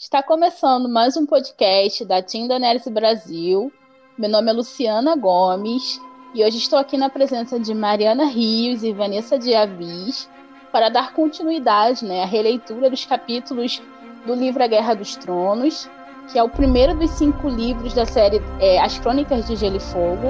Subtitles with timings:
[0.00, 3.72] Está começando mais um podcast da Team Daenerys Brasil.
[4.16, 6.00] Meu nome é Luciana Gomes
[6.32, 10.30] e hoje estou aqui na presença de Mariana Rios e Vanessa Diavis
[10.70, 13.82] para dar continuidade né, à releitura dos capítulos
[14.24, 15.90] do livro A Guerra dos Tronos,
[16.30, 19.80] que é o primeiro dos cinco livros da série é, As Crônicas de Gelo e
[19.80, 20.28] Fogo,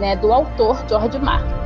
[0.00, 1.61] né, do autor George Martin.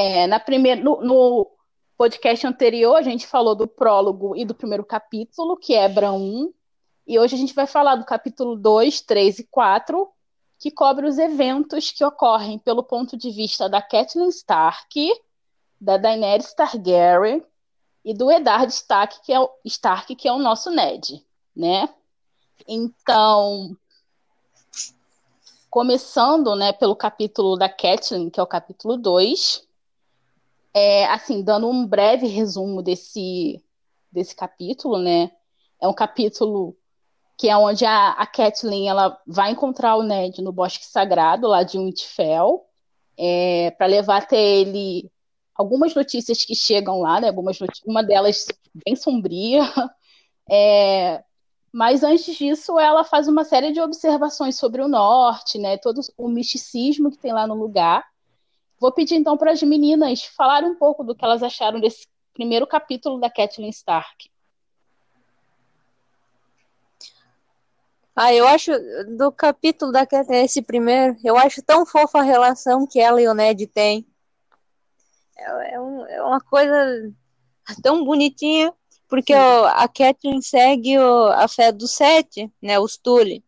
[0.00, 1.50] É, na primeira, no, no,
[1.96, 6.54] podcast anterior, a gente falou do prólogo e do primeiro capítulo, que é Bran 1,
[7.04, 10.08] e hoje a gente vai falar do capítulo 2, 3 e 4,
[10.56, 15.12] que cobre os eventos que ocorrem pelo ponto de vista da Catelyn Stark,
[15.80, 17.44] da Daenerys Targaryen
[18.04, 21.88] e do Eddard Stark, que é o, Stark, que é o nosso Ned, né?
[22.68, 23.76] Então,
[25.68, 29.66] começando né, pelo capítulo da Catelyn, que é o capítulo 2.
[30.78, 33.60] É, assim, dando um breve resumo desse,
[34.12, 35.28] desse capítulo, né?
[35.82, 36.76] É um capítulo
[37.36, 41.64] que é onde a, a Catelyn ela vai encontrar o Ned no Bosque Sagrado, lá
[41.64, 42.64] de Winterfell,
[43.16, 45.10] é, para levar até ele
[45.52, 47.26] algumas notícias que chegam lá, né?
[47.28, 48.46] Algumas uma delas
[48.86, 49.62] bem sombria,
[50.48, 51.24] é,
[51.72, 55.76] mas antes disso, ela faz uma série de observações sobre o norte, né?
[55.76, 58.04] Todo o misticismo que tem lá no lugar.
[58.80, 62.66] Vou pedir então para as meninas falarem um pouco do que elas acharam desse primeiro
[62.66, 64.30] capítulo da Catelyn Stark.
[68.14, 68.72] Ah, eu acho
[69.16, 73.28] do capítulo da Catelyn, esse primeiro, eu acho tão fofa a relação que ela e
[73.28, 74.06] o Ned têm.
[75.36, 77.12] É, é, um, é uma coisa
[77.82, 78.74] tão bonitinha
[79.08, 83.42] porque o, a Catherine segue o, a fé do sete, né, os Tully.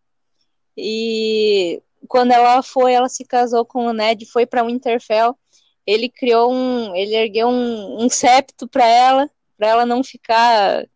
[0.76, 5.38] E quando ela foi, ela se casou com o Ned, foi para Winterfell.
[5.87, 10.87] Ele criou um, ele ergueu um, um septo para ela, para ela não ficar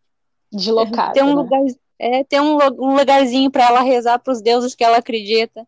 [0.51, 1.13] deslocada.
[1.13, 1.33] Tem um né?
[1.33, 1.61] lugar,
[1.99, 5.67] é, tem um, um lugarzinho para ela rezar para os deuses que ela acredita.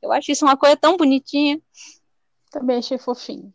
[0.00, 1.60] Eu acho isso uma coisa tão bonitinha.
[2.50, 3.52] Também achei fofinho.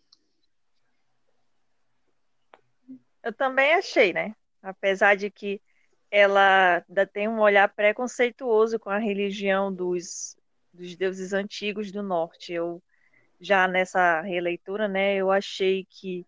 [3.23, 4.35] Eu também achei, né?
[4.61, 5.59] Apesar de que
[6.17, 6.81] ela
[7.11, 10.37] tem um olhar preconceituoso com a religião dos,
[10.73, 12.53] dos deuses antigos do norte.
[12.53, 12.81] Eu
[13.37, 16.25] já nessa releitura, né, eu achei que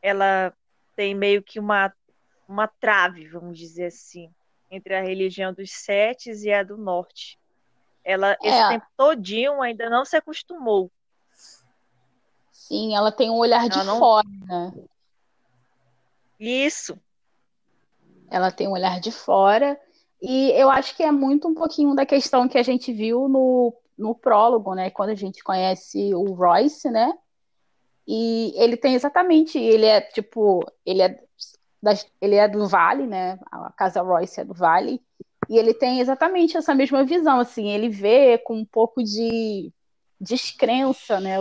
[0.00, 0.54] ela
[0.96, 1.92] tem meio que uma,
[2.48, 4.32] uma trave, vamos dizer assim,
[4.70, 7.38] entre a religião dos setes e a do norte.
[8.02, 8.48] Ela, é.
[8.48, 10.90] esse tempo todinho, ainda não se acostumou.
[12.50, 13.98] Sim, ela tem um olhar ela de não...
[13.98, 14.72] fora, né?
[16.38, 16.98] Isso.
[18.30, 19.78] Ela tem um olhar de fora.
[20.22, 23.74] E eu acho que é muito um pouquinho da questão que a gente viu no,
[23.98, 24.90] no prólogo, né?
[24.90, 27.12] Quando a gente conhece o Royce, né?
[28.06, 31.16] E ele tem exatamente, ele é tipo, ele é,
[32.20, 33.38] ele é do Vale, né?
[33.50, 35.00] A casa Royce é do Vale.
[35.48, 39.72] E ele tem exatamente essa mesma visão, assim, ele vê com um pouco de
[40.20, 41.36] descrença, né?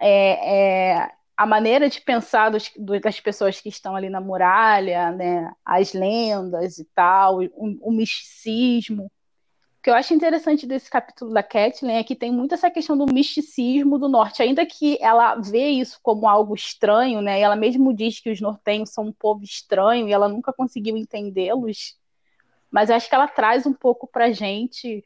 [0.00, 2.70] É, é, a maneira de pensar dos,
[3.02, 9.04] das pessoas que estão ali na muralha, né, as lendas e tal, o, o misticismo.
[9.04, 12.96] O que eu acho interessante desse capítulo da Catelyn é que tem muito essa questão
[12.96, 17.92] do misticismo do norte, ainda que ela vê isso como algo estranho, né, ela mesmo
[17.92, 21.96] diz que os nortenhos são um povo estranho e ela nunca conseguiu entendê-los,
[22.70, 25.04] mas acho que ela traz um pouco para gente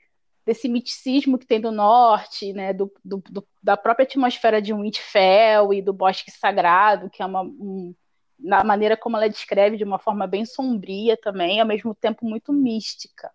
[0.49, 5.75] desse miticismo que tem do norte, né, do, do, do, da própria atmosfera de Winterfell
[5.75, 7.95] e do Bosque Sagrado, que é uma um,
[8.39, 12.51] na maneira como ela descreve de uma forma bem sombria também, ao mesmo tempo muito
[12.51, 13.31] mística.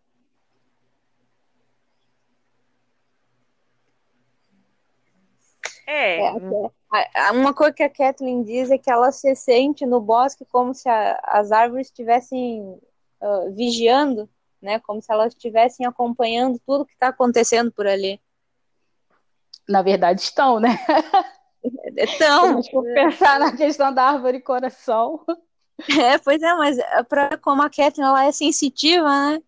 [5.86, 6.20] É.
[7.14, 10.74] é uma coisa que a Kathleen diz é que ela se sente no bosque como
[10.74, 12.60] se a, as árvores estivessem
[13.22, 14.28] uh, vigiando
[14.64, 14.80] né?
[14.80, 18.20] Como se elas estivessem acompanhando tudo que está acontecendo por ali.
[19.68, 20.80] Na verdade, estão, né?
[21.98, 22.62] Então.
[22.64, 25.24] Se pensar na questão da árvore coração.
[26.00, 26.78] É, pois é, mas
[27.08, 29.42] pra, como a Catherine ela é sensitiva, né?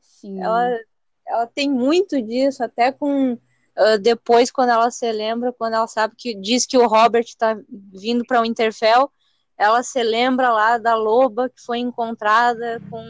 [0.00, 0.42] Sim.
[0.42, 0.78] Ela,
[1.26, 3.32] ela tem muito disso, até com.
[3.32, 7.56] Uh, depois, quando ela se lembra, quando ela sabe que diz que o Robert está
[7.68, 9.10] vindo para o Winterfell,
[9.56, 13.00] ela se lembra lá da loba que foi encontrada com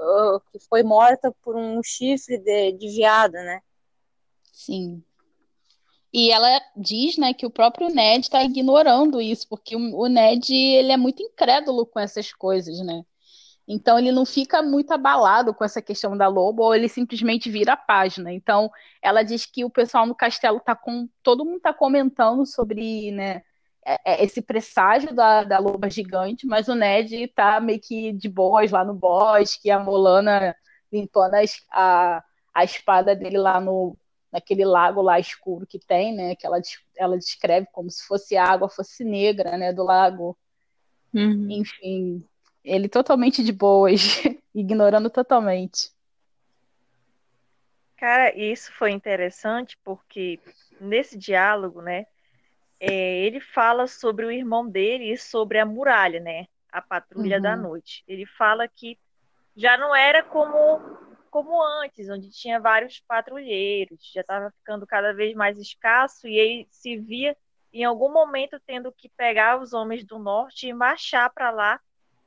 [0.00, 3.60] uh, que foi morta por um chifre de, de viado, né?
[4.52, 5.02] Sim.
[6.12, 10.90] E ela diz, né, que o próprio Ned está ignorando isso, porque o, Ned ele
[10.90, 13.02] é muito incrédulo com essas coisas, né?
[13.68, 17.74] Então ele não fica muito abalado com essa questão da loba, ou ele simplesmente vira
[17.74, 18.32] a página.
[18.32, 18.68] Então
[19.00, 21.08] ela diz que o pessoal no castelo tá com.
[21.22, 23.42] Todo mundo está comentando sobre né,
[23.90, 28.28] é, é, esse presságio da, da loba gigante, mas o Ned tá meio que de
[28.28, 30.54] boas lá no bosque, a Molana
[30.92, 31.34] limpando
[31.72, 33.96] a, a espada dele lá no,
[34.32, 36.36] naquele lago lá escuro que tem, né?
[36.36, 36.60] Que ela,
[36.96, 39.72] ela descreve como se fosse a água fosse negra, né?
[39.72, 40.38] Do lago.
[41.12, 41.50] Uhum.
[41.50, 42.24] Enfim,
[42.64, 44.22] ele totalmente de boas,
[44.54, 45.90] ignorando totalmente.
[47.96, 50.38] Cara, isso foi interessante porque
[50.80, 52.06] nesse diálogo, né,
[52.80, 57.42] é, ele fala sobre o irmão dele e sobre a muralha, né, a patrulha uhum.
[57.42, 58.02] da noite.
[58.08, 58.98] Ele fala que
[59.54, 60.98] já não era como
[61.30, 66.68] como antes, onde tinha vários patrulheiros, já estava ficando cada vez mais escasso e ele
[66.72, 67.36] se via
[67.72, 71.80] em algum momento tendo que pegar os homens do norte e marchar para lá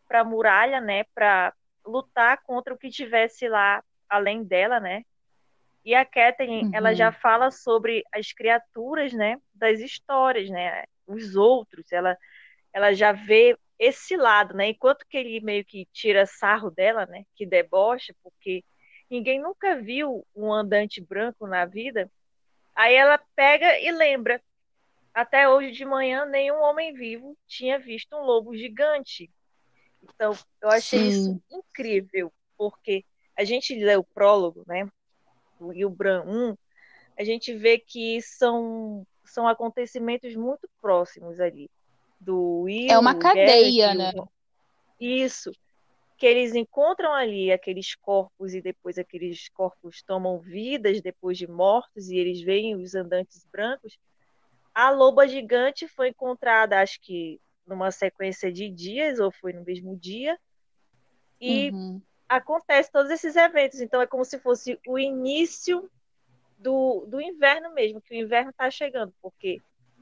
[0.08, 1.54] para a muralha, né, para
[1.86, 5.04] lutar contra o que tivesse lá além dela, né?
[5.85, 6.71] E a Catherine, uhum.
[6.74, 12.18] ela já fala sobre as criaturas, né, das histórias, né, os outros, ela
[12.74, 14.69] ela já vê esse lado, né?
[14.69, 18.63] Enquanto que ele meio que tira sarro dela, né, que debocha, porque
[19.09, 22.09] ninguém nunca viu um andante branco na vida.
[22.74, 24.41] Aí ela pega e lembra.
[25.13, 29.30] Até hoje de manhã, nenhum homem vivo tinha visto um lobo gigante.
[30.01, 31.07] Então, eu achei Sim.
[31.09, 33.06] isso incrível, porque
[33.38, 34.88] a gente lê o prólogo, né,
[35.63, 36.57] do Rio Bran 1,
[37.18, 41.69] a gente vê que são, são acontecimentos muito próximos ali.
[42.19, 44.12] Do Will, é uma cadeia, né?
[45.00, 45.51] Isso.
[46.18, 52.09] Que eles encontram ali aqueles corpos e depois aqueles corpos tomam vidas depois de mortos
[52.09, 53.98] e eles veem os andantes brancos.
[54.74, 59.95] A loba gigante foi encontrada, acho que numa sequência de dias, ou foi no mesmo
[59.95, 60.38] dia,
[61.39, 62.01] e uhum.
[62.28, 63.80] Acontece todos esses eventos.
[63.80, 65.90] Então é como se fosse o início
[66.58, 69.62] do, do inverno mesmo, que o inverno está chegando, porque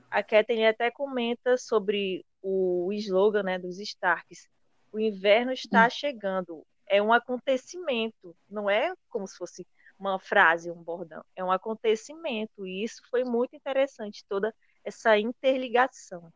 [0.10, 4.48] a Kathleen até comenta sobre o slogan né, dos Starks.
[4.92, 5.90] O inverno está uhum.
[5.90, 6.68] chegando.
[6.88, 9.66] É um acontecimento, não é como se fosse
[9.98, 11.24] uma frase, um bordão.
[11.36, 12.66] É um acontecimento.
[12.66, 14.54] E isso foi muito interessante, toda
[14.84, 16.32] essa interligação.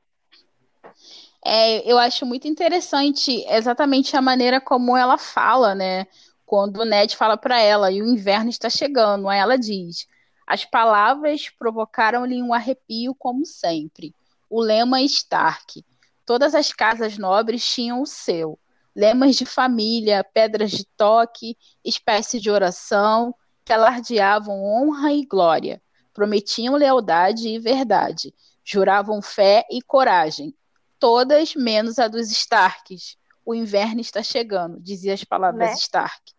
[1.44, 6.08] É, eu acho muito interessante exatamente a maneira como ela fala, né?
[6.46, 10.08] Quando o Ned fala para ela e o inverno está chegando, aí ela diz:
[10.48, 14.14] as palavras provocaram-lhe um arrepio como sempre.
[14.50, 15.84] O lema Stark.
[16.26, 18.60] Todas as casas nobres tinham o seu.
[18.96, 23.36] Lemas de família, pedras de toque, espécie de oração,
[23.66, 25.82] que alardeavam honra e glória,
[26.14, 28.34] prometiam lealdade e verdade,
[28.64, 30.56] juravam fé e coragem,
[31.00, 33.18] todas menos a dos Starks.
[33.46, 35.76] O inverno está chegando, dizia as palavras né?
[35.76, 36.34] Stark.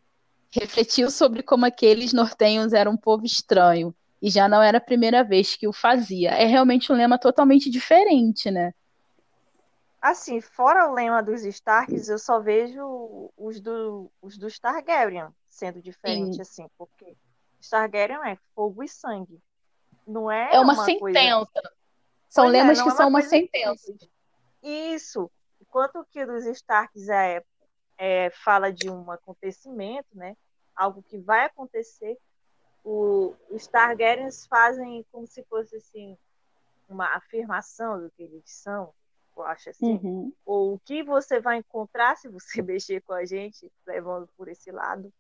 [0.51, 5.23] Refletiu sobre como aqueles nortenhos eram um povo estranho, e já não era a primeira
[5.23, 6.31] vez que o fazia.
[6.31, 8.73] É realmente um lema totalmente diferente, né?
[10.01, 15.81] Assim, fora o lema dos Starks, eu só vejo os do, os do Targaryen sendo
[15.81, 16.43] diferente, Sim.
[16.43, 17.17] assim, porque
[17.69, 19.41] Targaryen é fogo e sangue.
[20.07, 21.51] Não é, é uma, uma sentença.
[21.53, 21.73] Coisa...
[22.29, 23.77] São é, lemas é, que são uma sentença.
[23.77, 24.16] Simples.
[24.67, 25.31] Isso.
[25.61, 27.43] Enquanto que o dos Starks é,
[27.97, 30.37] é, fala de um acontecimento, né?
[30.75, 32.19] Algo que vai acontecer.
[32.85, 36.19] O, os Targaryens fazem como se fosse assim
[36.89, 38.93] uma afirmação do que eles são,
[39.37, 39.95] eu acho assim.
[39.95, 40.33] Uhum.
[40.45, 44.71] Ou o que você vai encontrar se você mexer com a gente, levando por esse
[44.71, 45.13] lado.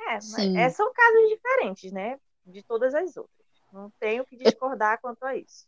[0.00, 0.16] É,
[0.62, 2.18] é, são casos diferentes, né?
[2.46, 3.46] De todas as outras.
[3.70, 5.66] Não tenho que discordar quanto a isso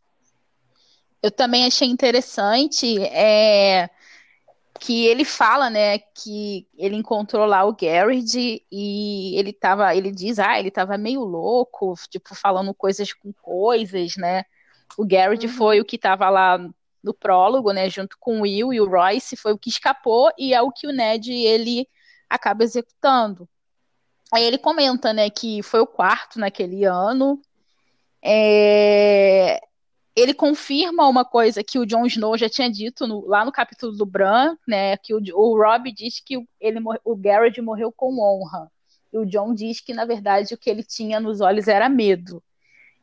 [1.22, 3.90] eu também achei interessante é,
[4.78, 10.38] que ele fala, né, que ele encontrou lá o Garrett e ele tava, ele diz,
[10.38, 14.44] ah, ele tava meio louco, tipo, falando coisas com coisas, né?
[14.96, 15.52] O Garrett uhum.
[15.52, 16.58] foi o que tava lá
[17.02, 20.54] no prólogo, né, junto com o Will e o Royce, foi o que escapou e
[20.54, 21.86] é o que o Ned ele
[22.28, 23.48] acaba executando.
[24.32, 27.40] Aí ele comenta, né, que foi o quarto naquele ano.
[28.22, 29.60] É,
[30.20, 33.92] ele confirma uma coisa que o Jon Snow já tinha dito no, lá no capítulo
[33.92, 34.96] do Bran, né?
[34.96, 38.70] Que o, o Rob diz que ele, o Garrett morreu com honra.
[39.12, 42.42] E o Jon diz que, na verdade, o que ele tinha nos olhos era medo.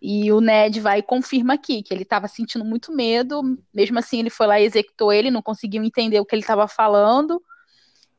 [0.02, 3.42] E o Ned vai e confirma aqui que ele estava sentindo muito medo,
[3.74, 6.68] mesmo assim ele foi lá e executou ele, não conseguiu entender o que ele estava
[6.68, 7.42] falando.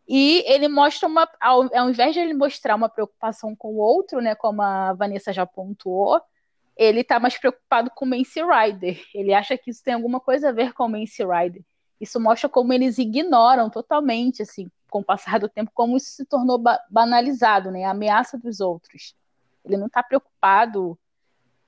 [0.09, 4.21] E ele mostra uma, ao, ao invés de ele mostrar uma preocupação com o outro,
[4.21, 6.21] né, como a Vanessa já pontuou,
[6.79, 9.05] ele está mais preocupado com o Mance Rider.
[9.13, 11.65] Ele acha que isso tem alguma coisa a ver com o Mance Rider.
[12.01, 16.25] Isso mostra como eles ignoram totalmente, assim, com o passar do tempo, como isso se
[16.25, 19.17] tornou ba banalizado, né, a ameaça dos outros.
[19.65, 20.97] Ele não está preocupado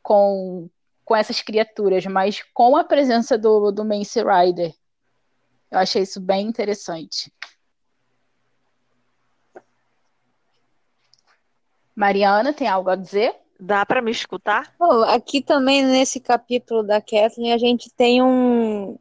[0.01, 0.71] com,
[1.05, 4.73] com essas criaturas, mas com a presença do, do Mance Rider.
[5.73, 7.33] Eu achei isso bem interessante.
[11.97, 13.40] Mariana, tem algo a dizer?
[13.61, 14.75] Dá para me escutar?
[14.81, 18.99] Oh, aqui também nesse capítulo da Kathleen a gente tem um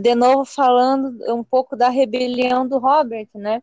[0.00, 3.62] de novo falando um pouco da rebelião do Robert, né?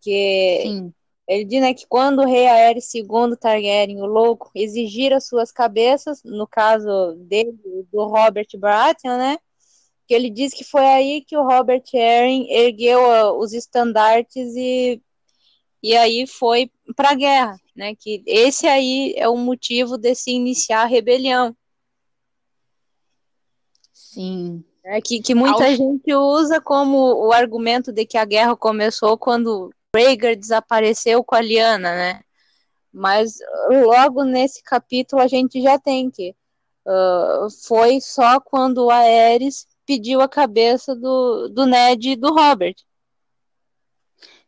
[0.00, 0.94] Que Sim.
[1.26, 5.50] Ele diz né, que quando o rei Aerys II Targaryen, o louco, exigir as suas
[5.50, 7.58] cabeças, no caso dele,
[7.90, 9.38] do Robert Baratheon, né?
[10.06, 15.00] Que ele diz que foi aí que o Robert Arryn ergueu uh, os estandartes e,
[15.84, 17.94] e aí foi para a guerra, né?
[17.94, 21.54] Que esse aí é o motivo de se iniciar a rebelião.
[23.92, 24.64] Sim.
[24.82, 29.70] É, que, que muita gente usa como o argumento de que a guerra começou quando
[29.94, 32.22] Rhaegar desapareceu com a Liana, né?
[32.90, 33.34] Mas
[33.68, 36.34] logo nesse capítulo a gente já tem que
[36.86, 42.76] uh, foi só quando a Aerys pediu a cabeça do, do Ned e do Robert.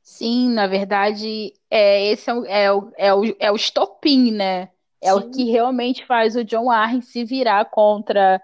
[0.08, 4.70] Sim, na verdade, é, esse é o, é, o, é, o, é o estopim, né?
[5.02, 5.18] É Sim.
[5.18, 8.40] o que realmente faz o John Arryn se virar contra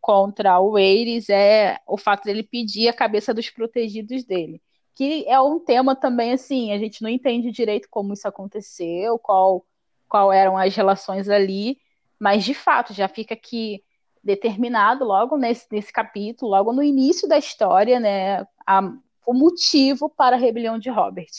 [0.00, 4.60] contra o Ares, é o fato dele pedir a cabeça dos protegidos dele
[4.94, 9.66] que é um tema também assim, a gente não entende direito como isso aconteceu, qual,
[10.08, 11.78] qual eram as relações ali,
[12.18, 13.82] mas de fato já fica aqui
[14.22, 18.92] determinado logo nesse, nesse capítulo, logo no início da história, né, a,
[19.26, 21.30] o motivo para a rebelião de Robert.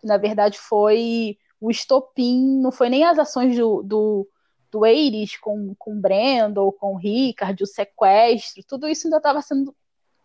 [0.00, 4.28] Que, na verdade foi o estopim, não foi nem as ações do, do,
[4.70, 9.74] do Ares com, com Brandon, com o Rickard, o sequestro, tudo isso ainda estava sendo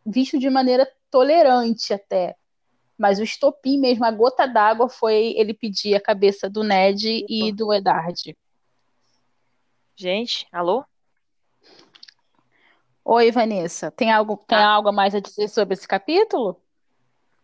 [0.06, 2.36] visto de maneira tolerante até.
[2.98, 7.52] Mas o estopim mesmo, a gota d'água, foi ele pedir a cabeça do Ned e
[7.52, 8.38] do Edard.
[9.96, 10.86] Gente, alô?
[13.04, 13.90] Oi, Vanessa.
[13.90, 14.70] Tem algo, tem ah.
[14.70, 16.61] algo mais a dizer sobre esse capítulo?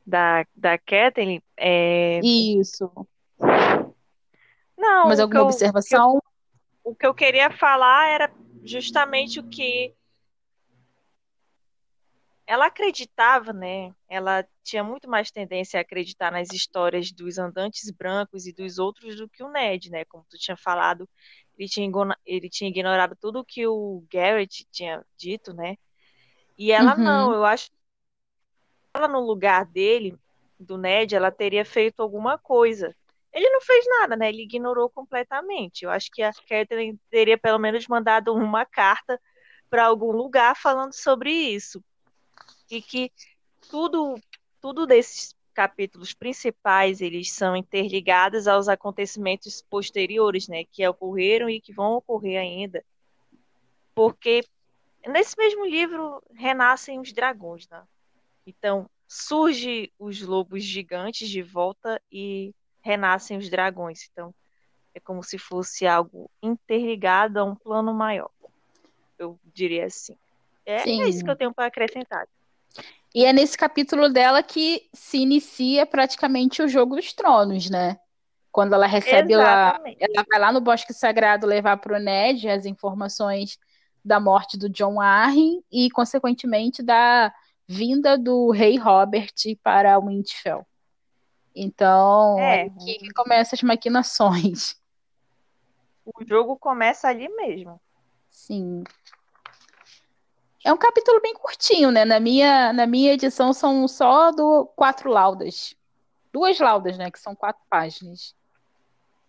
[0.08, 1.44] Da, da Kathleen?
[1.58, 2.22] É...
[2.24, 2.90] Isso.
[4.78, 5.08] Não.
[5.10, 6.22] Mas alguma eu, observação?
[6.88, 8.32] o que eu queria falar era
[8.64, 9.94] justamente o que
[12.46, 13.94] ela acreditava, né?
[14.08, 19.18] Ela tinha muito mais tendência a acreditar nas histórias dos andantes brancos e dos outros
[19.18, 20.06] do que o Ned, né?
[20.06, 21.10] Como tu tinha falado,
[21.58, 21.92] ele tinha,
[22.26, 25.76] ele tinha ignorado tudo que o Garrett tinha dito, né?
[26.58, 27.04] E ela uhum.
[27.04, 27.77] não, eu acho que
[28.98, 30.18] ela no lugar dele,
[30.60, 32.96] do Ned, ela teria feito alguma coisa.
[33.32, 34.30] Ele não fez nada, né?
[34.30, 35.86] Ele ignorou completamente.
[35.86, 39.20] Eu acho que a Catherine teria pelo menos mandado uma carta
[39.70, 41.84] para algum lugar falando sobre isso
[42.72, 43.12] e que
[43.70, 44.16] tudo,
[44.62, 51.74] tudo desses capítulos principais eles são interligados aos acontecimentos posteriores, né, que ocorreram e que
[51.74, 52.84] vão ocorrer ainda,
[53.96, 54.46] porque
[55.08, 57.84] nesse mesmo livro renascem os dragões, né?
[58.48, 64.10] Então surge os lobos gigantes de volta e renascem os dragões.
[64.12, 64.34] Então
[64.96, 68.32] é como se fosse algo interligado a um plano maior.
[69.20, 70.16] Eu diria assim.
[70.66, 72.28] É, é isso que eu tenho para acrescentar.
[73.14, 78.00] E é nesse capítulo dela que se inicia praticamente o jogo dos tronos, né?
[78.52, 79.98] Quando ela recebe Exatamente.
[80.00, 83.58] lá, ela vai lá no Bosque Sagrado levar para o Ned as informações
[84.04, 87.34] da morte do John Arryn e, consequentemente, da
[87.68, 90.66] vinda do rei Robert para Winterfell.
[91.54, 94.76] Então, é aqui que começam as maquinações.
[96.06, 97.82] O jogo começa ali mesmo.
[98.30, 98.84] Sim.
[100.64, 102.06] É um capítulo bem curtinho, né?
[102.06, 105.76] Na minha, na minha edição são só do quatro laudas.
[106.32, 107.10] Duas laudas, né?
[107.10, 108.36] Que são quatro páginas.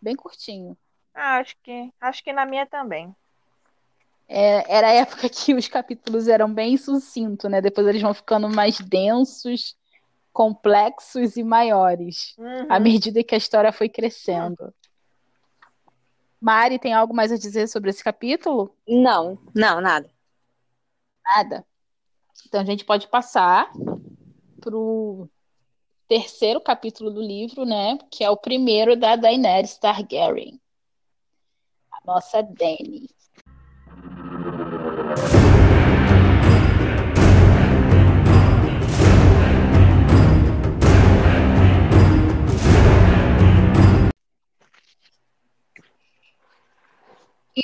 [0.01, 0.77] Bem curtinho.
[1.15, 3.15] Ah, acho que, acho que na minha também.
[4.29, 7.61] É, era a época que os capítulos eram bem sucintos, né?
[7.61, 9.77] Depois eles vão ficando mais densos,
[10.33, 12.67] complexos e maiores, uhum.
[12.69, 14.73] à medida que a história foi crescendo.
[16.41, 18.73] Mari, tem algo mais a dizer sobre esse capítulo?
[18.87, 20.09] Não, não, nada
[21.37, 21.65] nada.
[22.47, 23.71] Então a gente pode passar
[24.61, 25.29] para o
[26.07, 27.99] terceiro capítulo do livro, né?
[28.11, 30.61] Que é o primeiro da Daenerys Targaryen.
[31.93, 33.09] A nossa Dany.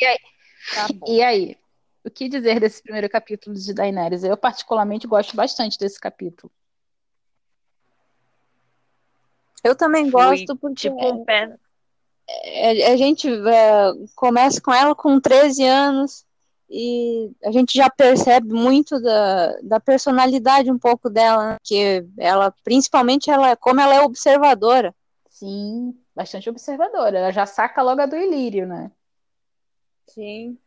[0.00, 0.18] E aí,
[0.74, 1.56] tá e aí,
[2.04, 4.24] o que dizer desse primeiro capítulo de Daenerys?
[4.24, 6.52] Eu particularmente gosto bastante desse capítulo.
[9.62, 11.56] Eu também gosto porque tipo pé.
[12.28, 16.24] É, a gente é, começa com ela com 13 anos
[16.68, 21.56] e a gente já percebe muito da, da personalidade um pouco dela, né?
[21.62, 24.94] que ela, principalmente ela, como ela é observadora.
[25.28, 27.18] Sim, bastante observadora.
[27.18, 28.90] Ela já saca logo a do Ilírio, né?
[30.06, 30.58] Sim.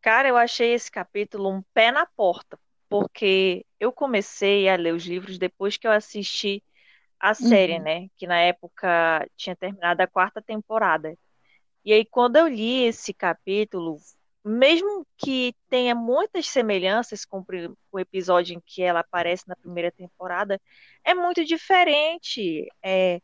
[0.00, 5.04] Cara, eu achei esse capítulo um pé na porta, porque eu comecei a ler os
[5.04, 6.62] livros depois que eu assisti
[7.18, 7.82] a série, uhum.
[7.82, 8.08] né?
[8.16, 11.16] Que na época tinha terminado a quarta temporada.
[11.84, 13.98] E aí, quando eu li esse capítulo,
[14.44, 17.42] mesmo que tenha muitas semelhanças com
[17.90, 20.60] o episódio em que ela aparece na primeira temporada,
[21.02, 22.68] é muito diferente.
[22.82, 23.22] É,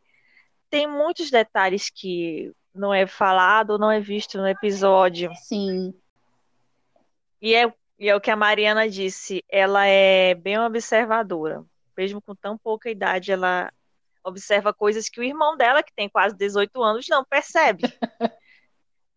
[0.70, 5.30] tem muitos detalhes que não é falado, não é visto no episódio.
[5.36, 5.94] Sim.
[7.40, 11.64] E é, e é o que a Mariana disse, ela é bem observadora.
[11.96, 13.72] Mesmo com tão pouca idade, ela
[14.24, 17.82] observa coisas que o irmão dela, que tem quase 18 anos, não percebe.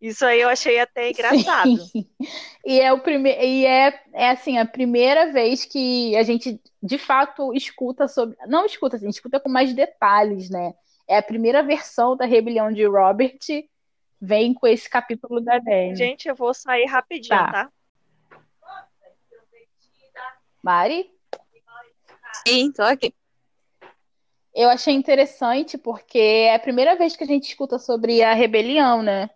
[0.00, 1.76] Isso aí eu achei até engraçado.
[1.78, 2.06] Sim.
[2.66, 6.96] E é o primeiro e é, é assim a primeira vez que a gente de
[6.96, 10.72] fato escuta sobre, não escuta, assim, escuta com mais detalhes, né?
[11.08, 13.38] É a primeira versão da rebelião de Robert
[14.20, 15.96] vem com esse capítulo da Dani.
[15.96, 17.52] Gente, eu vou sair rapidinho, tá?
[17.52, 17.72] tá?
[20.62, 21.10] Mari?
[22.46, 23.14] Sim, tô aqui.
[24.54, 29.02] Eu achei interessante porque é a primeira vez que a gente escuta sobre a rebelião,
[29.02, 29.28] né?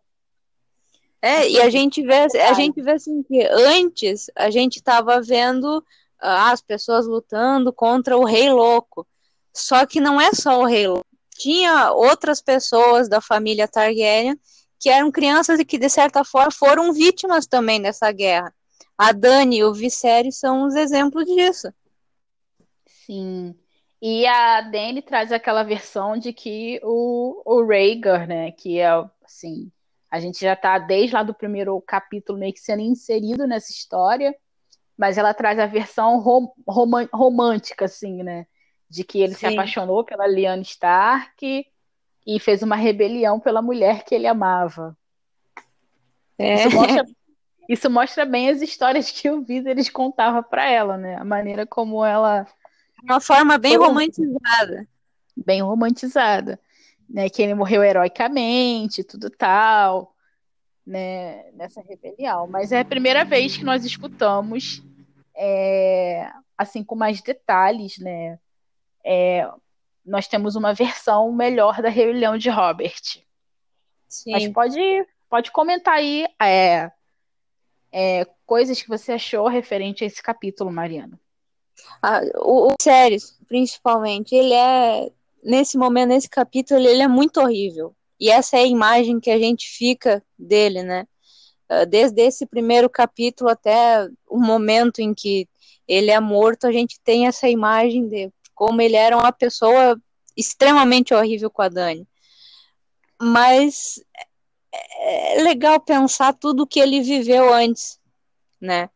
[1.20, 5.84] É, e a gente vê, a gente vê assim que antes a gente estava vendo
[6.20, 9.06] ah, as pessoas lutando contra o rei louco.
[9.52, 11.07] Só que não é só o rei louco.
[11.38, 14.36] Tinha outras pessoas da família Targaryen
[14.78, 18.52] que eram crianças e que de certa forma foram vítimas também dessa guerra.
[18.96, 21.72] A Dani e o Viserys são os exemplos disso.
[23.06, 23.54] Sim.
[24.00, 28.88] E a Dani traz aquela versão de que o, o Rhaegar, né, que é,
[29.24, 29.70] assim,
[30.10, 34.34] a gente já está desde lá do primeiro capítulo meio que sendo inserido nessa história,
[34.96, 38.46] mas ela traz a versão rom, rom, romântica, assim, né,
[38.88, 39.40] de que ele Sim.
[39.40, 41.66] se apaixonou pela Lyanna Stark
[42.26, 44.96] e fez uma rebelião pela mulher que ele amava.
[46.38, 46.66] É.
[46.66, 47.04] Isso mostra
[47.68, 51.16] isso mostra bem as histórias que o Viserys contava para ela, né?
[51.16, 52.46] A maneira como ela.
[53.02, 54.88] Uma forma bem romantizada.
[55.36, 56.58] Bem romantizada.
[57.08, 57.28] Né?
[57.28, 60.14] Que ele morreu heroicamente, tudo tal,
[60.86, 61.50] né?
[61.52, 62.46] Nessa rebelião.
[62.46, 64.82] Mas é a primeira vez que nós escutamos,
[65.36, 66.30] é...
[66.56, 68.38] assim, com mais detalhes, né?
[69.04, 69.48] É...
[70.04, 73.22] Nós temos uma versão melhor da rebelião de Robert.
[74.08, 74.32] Sim.
[74.32, 76.26] Mas pode, pode comentar aí.
[76.40, 76.90] É
[77.92, 81.18] é, coisas que você achou referente a esse capítulo, Mariana.
[82.02, 85.10] Ah, o, o Séries, principalmente, ele é,
[85.42, 87.94] nesse momento, nesse capítulo, ele é muito horrível.
[88.20, 91.06] E essa é a imagem que a gente fica dele, né?
[91.68, 95.48] Ah, desde esse primeiro capítulo até o momento em que
[95.86, 99.96] ele é morto, a gente tem essa imagem de como ele era uma pessoa
[100.36, 102.04] extremamente horrível com a Dani.
[103.22, 104.02] Mas
[104.72, 108.00] é legal pensar tudo que ele viveu antes,
[108.60, 108.90] né?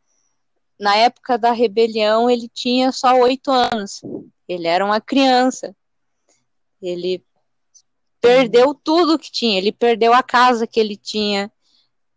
[0.80, 4.02] Na época da rebelião, ele tinha só oito anos.
[4.48, 5.76] Ele era uma criança.
[6.82, 7.24] Ele
[8.20, 9.58] perdeu tudo que tinha.
[9.58, 11.52] Ele perdeu a casa que ele tinha.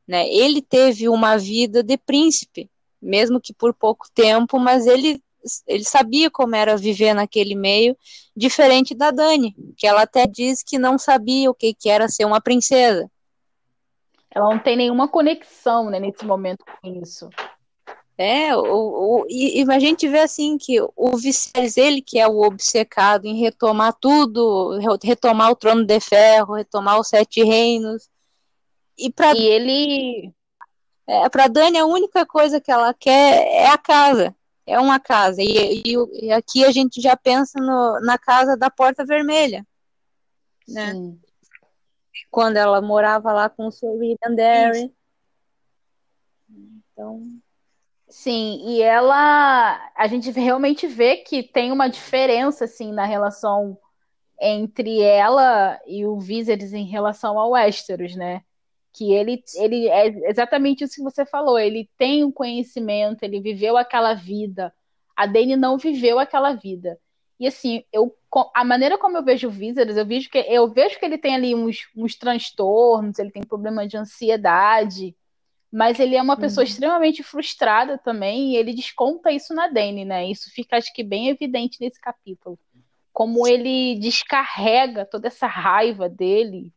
[0.07, 0.27] Né?
[0.29, 5.21] Ele teve uma vida de príncipe, mesmo que por pouco tempo, mas ele,
[5.67, 7.97] ele sabia como era viver naquele meio,
[8.35, 12.25] diferente da Dani, que ela até diz que não sabia o que, que era ser
[12.25, 13.09] uma princesa
[14.35, 17.29] ela não tem nenhuma conexão né, nesse momento com isso.
[18.17, 22.27] É, o, o, e, e, a gente vê assim que o Viserys, ele que é
[22.27, 28.09] o obcecado em retomar tudo, retomar o trono de ferro, retomar os sete reinos.
[28.97, 30.33] E, pra, e ele.
[31.07, 34.35] É, para Dani, a única coisa que ela quer é a casa.
[34.65, 35.41] É uma casa.
[35.41, 39.65] E, e, e aqui a gente já pensa no, na casa da Porta Vermelha.
[40.67, 40.93] Né?
[40.93, 41.19] Sim
[42.35, 44.93] quando ela morava lá com o seu William Derry.
[46.91, 47.21] Então.
[48.09, 49.91] Sim, e ela.
[49.95, 53.77] A gente realmente vê que tem uma diferença, assim, na relação
[54.39, 58.43] entre ela e o Viserys em relação ao Westeros, né?
[58.95, 63.75] Que ele, ele é exatamente isso que você falou, ele tem um conhecimento, ele viveu
[63.77, 64.73] aquela vida.
[65.15, 66.97] A Dany não viveu aquela vida.
[67.39, 68.15] E assim, eu,
[68.53, 71.35] a maneira como eu vejo o Viserys, eu vejo que eu vejo que ele tem
[71.35, 75.13] ali uns, uns transtornos, ele tem problema de ansiedade,
[75.71, 76.69] mas ele é uma pessoa uhum.
[76.69, 80.25] extremamente frustrada também, e ele desconta isso na Dany, né?
[80.25, 82.57] Isso fica, acho que, bem evidente nesse capítulo.
[83.11, 86.71] Como ele descarrega toda essa raiva dele,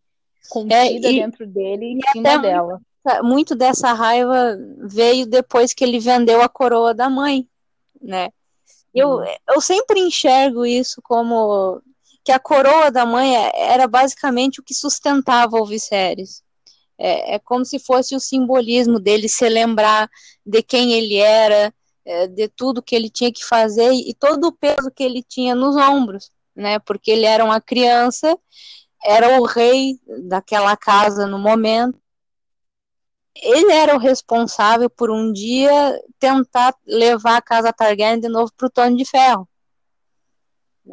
[0.49, 2.81] contida é, e, dentro dele, em cima dela.
[3.23, 7.49] Muito dessa raiva veio depois que ele vendeu a coroa da mãe,
[8.01, 8.31] né?
[8.95, 11.81] Eu, eu sempre enxergo isso como
[12.25, 16.43] que a coroa da mãe era basicamente o que sustentava o Viserys.
[16.99, 20.11] É, é como se fosse o simbolismo dele se lembrar
[20.45, 21.73] de quem ele era,
[22.05, 25.55] é, de tudo que ele tinha que fazer e todo o peso que ele tinha
[25.55, 26.79] nos ombros, né?
[26.81, 28.37] Porque ele era uma criança,
[29.05, 31.99] era o rei daquela casa no momento.
[33.41, 38.67] Ele era o responsável por um dia tentar levar a casa Targaryen de novo para
[38.67, 39.49] o Trono de Ferro.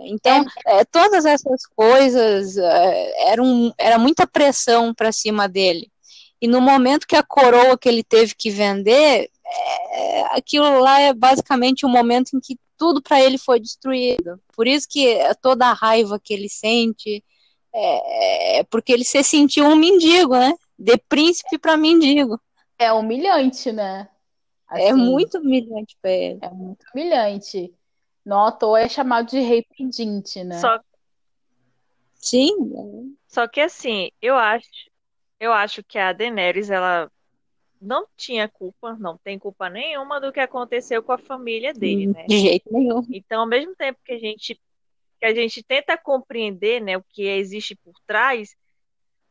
[0.04, 5.90] Então, é, é todas essas coisas é, eram, era muita pressão para cima dele.
[6.42, 9.30] E no momento que a coroa que ele teve que vender,
[9.92, 14.40] é, aquilo lá é basicamente o momento em que tudo para ele foi destruído.
[14.56, 17.24] Por isso que toda a raiva que ele sente
[17.78, 20.54] é, é porque ele se sentiu um mendigo, né?
[20.78, 22.40] De príncipe para mendigo.
[22.78, 24.10] É humilhante, né?
[24.72, 26.40] É assim, é muito humilhante para ele.
[26.42, 27.74] É muito humilhante.
[28.26, 30.60] Não à toa é chamado de rei pedinte, né?
[30.60, 30.80] Só...
[32.16, 33.16] Sim.
[33.28, 34.68] Só que assim, eu acho
[35.40, 37.12] eu acho que a Daenerys, ela
[37.82, 42.26] não tinha culpa, não tem culpa nenhuma do que aconteceu com a família dele, né?
[42.26, 43.06] De jeito nenhum.
[43.12, 44.60] Então, ao mesmo tempo que a gente
[45.20, 48.56] que a gente tenta compreender, né, o que existe por trás,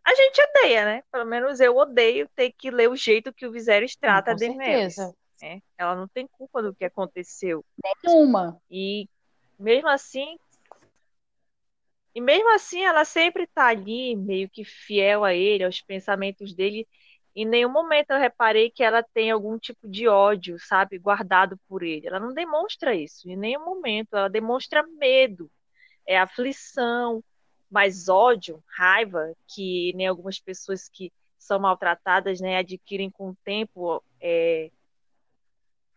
[0.04, 1.02] a gente odeia, né?
[1.10, 4.96] Pelo menos eu odeio ter que ler o jeito que o Viserys trata a Daenerys.
[5.40, 5.62] Né?
[5.78, 7.64] Ela não tem culpa do que aconteceu.
[8.04, 8.60] Nenhuma.
[8.70, 9.08] E
[9.58, 10.36] mesmo assim,
[12.14, 16.86] e mesmo assim, ela sempre tá ali, meio que fiel a ele, aos pensamentos dele.
[17.34, 21.82] Em nenhum momento eu reparei que ela tem algum tipo de ódio, sabe, guardado por
[21.82, 22.06] ele.
[22.06, 24.14] Ela não demonstra isso, em nenhum momento.
[24.14, 25.50] Ela demonstra medo,
[26.06, 27.22] é aflição,
[27.70, 34.02] mas ódio, raiva, que nem algumas pessoas que são maltratadas, né, adquirem com o tempo
[34.20, 34.70] é,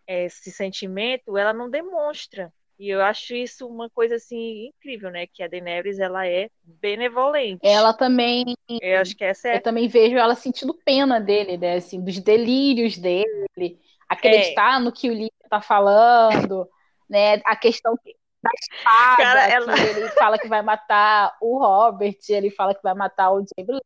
[0.07, 2.51] esse sentimento, ela não demonstra.
[2.79, 5.25] E eu acho isso uma coisa assim incrível, né?
[5.25, 7.59] Que a Daenerys ela é benevolente.
[7.63, 8.55] Ela também.
[8.69, 9.55] Eu acho que essa é.
[9.55, 11.77] Eu também vejo ela sentindo pena dele, né?
[11.77, 14.83] Assim, dos delírios dele, acreditar é.
[14.83, 16.69] no que o livro tá falando,
[17.09, 17.41] né?
[17.45, 17.97] A questão
[18.43, 19.79] da espada, Cara, ela...
[19.79, 23.81] ele fala que vai matar o Robert, ele fala que vai matar o Jaime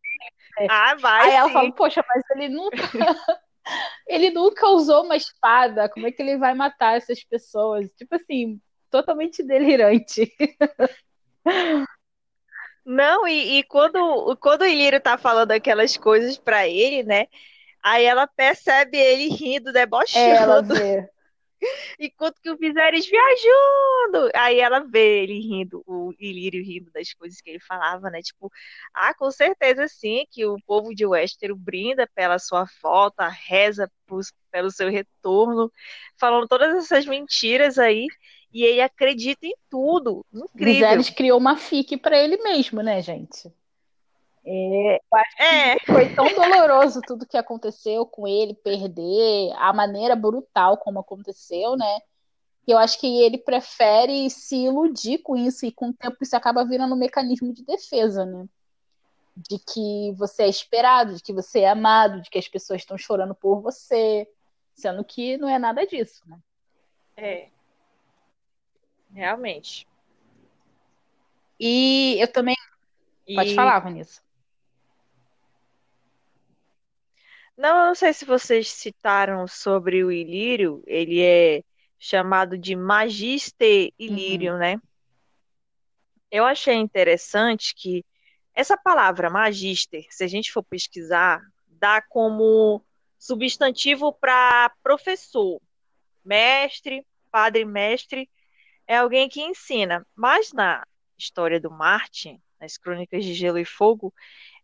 [0.69, 1.25] Ah, vai.
[1.25, 1.37] Aí sim.
[1.37, 2.75] ela fala, poxa, mas ele nunca.
[4.07, 5.89] ele nunca usou uma espada.
[5.89, 7.89] Como é que ele vai matar essas pessoas?
[7.93, 8.59] Tipo assim,
[8.89, 10.33] totalmente delirante.
[12.83, 17.27] Não, e, e, quando, quando o Ilírio tá falando aquelas coisas para ele, né?
[17.83, 20.25] Aí ela percebe ele rindo, debochando.
[20.25, 21.09] É, ela vê.
[21.99, 24.31] Enquanto que o Viserys viajando.
[24.35, 28.21] Aí ela vê ele rindo, o Ilírio rindo das coisas que ele falava, né?
[28.21, 28.51] Tipo,
[28.93, 33.91] ah, com certeza sim que o povo de Westeros brinda pela sua volta, reza
[34.51, 35.71] pelo seu retorno,
[36.17, 38.07] falando todas essas mentiras aí
[38.53, 40.25] e ele acredita em tudo.
[40.33, 40.73] Incrível.
[40.73, 43.51] Viserys criou uma fique para ele mesmo, né, gente?
[44.43, 45.79] É, eu acho é.
[45.79, 51.75] que foi tão doloroso tudo que aconteceu com ele, perder, a maneira brutal como aconteceu,
[51.77, 51.99] né?
[52.65, 56.35] Que eu acho que ele prefere se iludir com isso e com o tempo isso
[56.35, 58.47] acaba virando um mecanismo de defesa, né?
[59.35, 62.97] De que você é esperado, de que você é amado, de que as pessoas estão
[62.97, 64.27] chorando por você,
[64.73, 66.39] sendo que não é nada disso, né?
[67.15, 67.49] É.
[69.13, 69.87] Realmente.
[71.59, 72.55] E eu também.
[73.35, 74.21] Pode falar, Vanessa.
[77.57, 80.83] Não, eu não sei se vocês citaram sobre o Ilírio.
[80.87, 81.63] Ele é
[81.99, 84.59] chamado de Magister Ilírio, uhum.
[84.59, 84.81] né?
[86.31, 88.05] Eu achei interessante que
[88.53, 92.83] essa palavra Magister, se a gente for pesquisar, dá como
[93.19, 95.61] substantivo para professor,
[96.23, 98.29] mestre, padre mestre
[98.87, 100.05] é alguém que ensina.
[100.15, 100.85] Mas na
[101.17, 104.13] história do Martin, nas Crônicas de Gelo e Fogo,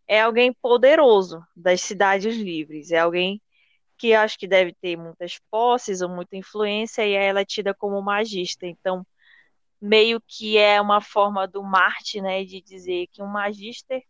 [0.08, 2.90] é alguém poderoso das cidades livres.
[2.90, 3.40] É alguém
[3.98, 8.00] que acho que deve ter muitas posses ou muita influência e ela é tida como
[8.00, 8.66] magista.
[8.66, 9.06] Então,
[9.80, 14.02] meio que é uma forma do Marte, né, de dizer que um magister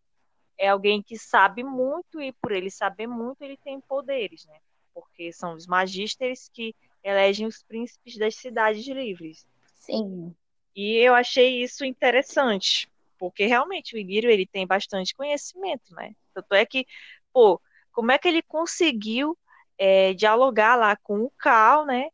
[0.57, 4.59] é alguém que sabe muito e por ele saber muito ele tem poderes, né?
[4.93, 9.47] Porque são os magisters que elegem os príncipes das cidades livres.
[9.75, 10.35] Sim.
[10.75, 16.15] E eu achei isso interessante, porque realmente o Ilírio ele tem bastante conhecimento, né?
[16.33, 16.87] Tanto é que,
[17.33, 17.61] pô,
[17.93, 19.37] como é que ele conseguiu
[19.77, 22.09] é, dialogar lá com o Cal, né?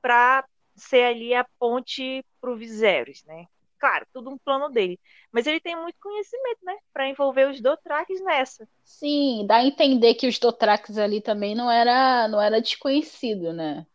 [0.00, 0.44] Para
[0.76, 3.46] ser ali a ponte para Viserys, né?
[3.78, 4.98] Claro, tudo um plano dele.
[5.30, 6.76] Mas ele tem muito conhecimento, né?
[6.92, 8.66] Para envolver os Dothraques nessa.
[8.82, 13.86] Sim, dá a entender que os Dothraques ali também não era, não era desconhecido, né?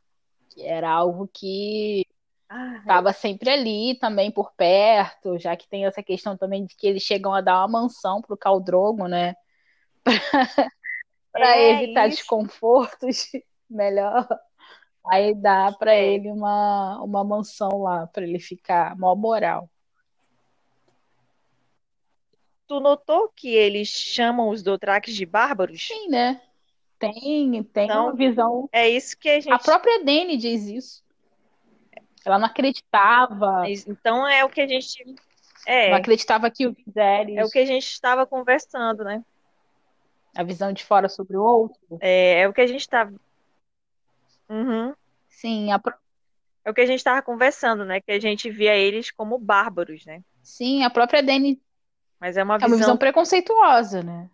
[0.58, 2.06] Era algo que
[2.50, 3.14] estava ah, é.
[3.14, 7.34] sempre ali também por perto, já que tem essa questão também de que eles chegam
[7.34, 9.36] a dar uma mansão pro Caldrogo, né?
[11.32, 12.18] Para é evitar isso.
[12.18, 13.30] desconfortos,
[13.70, 14.28] melhor.
[15.06, 16.14] Aí dá para é.
[16.14, 19.70] ele uma, uma mansão lá, para ele ficar mó moral.
[22.68, 25.88] Tu notou que eles chamam os Dothraques de bárbaros?
[25.88, 26.42] Sim, né?
[27.00, 28.70] Tem, tem então, uma visão.
[28.72, 29.54] É isso que a gente.
[29.54, 31.04] A própria Dani diz isso.
[32.26, 33.64] Ela não acreditava.
[33.88, 35.16] Então é o que a gente.
[35.66, 37.38] É, não acreditava que o Viserys.
[37.38, 39.24] É o que a gente estava conversando, né?
[40.36, 41.80] A visão de fora sobre o outro.
[42.00, 43.14] É, é o que a gente estava.
[44.48, 44.94] Uhum.
[45.28, 45.82] Sim, a...
[46.66, 48.02] é o que a gente estava conversando, né?
[48.02, 50.24] Que a gente via eles como bárbaros, né?
[50.42, 51.62] Sim, a própria Dani
[52.20, 52.68] mas é uma visão...
[52.68, 54.30] É uma visão preconceituosa, né?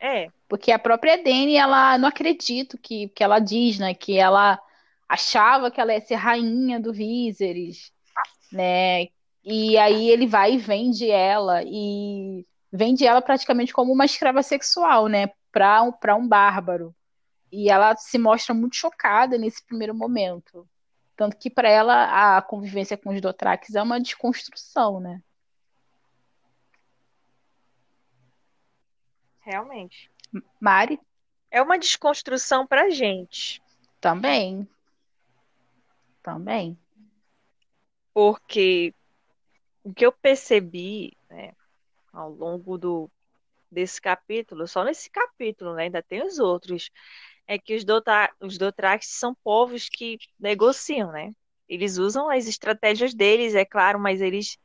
[0.00, 0.28] É.
[0.48, 3.94] Porque a própria Dani, ela não acredita que, que ela diz, né?
[3.94, 4.60] Que ela
[5.10, 7.92] achava que ela ia ser rainha do Viserys,
[8.52, 9.08] né?
[9.42, 15.08] E aí ele vai e vende ela e vende ela praticamente como uma escrava sexual,
[15.08, 15.30] né?
[15.50, 16.94] Para um, pra um bárbaro.
[17.50, 20.68] E ela se mostra muito chocada nesse primeiro momento.
[21.16, 25.20] Tanto que para ela a convivência com os Dothraques é uma desconstrução, né?
[29.50, 30.10] realmente.
[30.60, 31.00] Mari?
[31.50, 33.60] É uma desconstrução pra gente.
[34.00, 34.68] Também.
[36.22, 36.78] Também.
[38.12, 38.94] Porque
[39.82, 41.52] o que eu percebi né,
[42.12, 43.10] ao longo do,
[43.70, 46.90] desse capítulo, só nesse capítulo, né, ainda tem os outros,
[47.46, 51.32] é que os, Dota, os Dothraques são povos que negociam, né?
[51.68, 54.58] Eles usam as estratégias deles, é claro, mas eles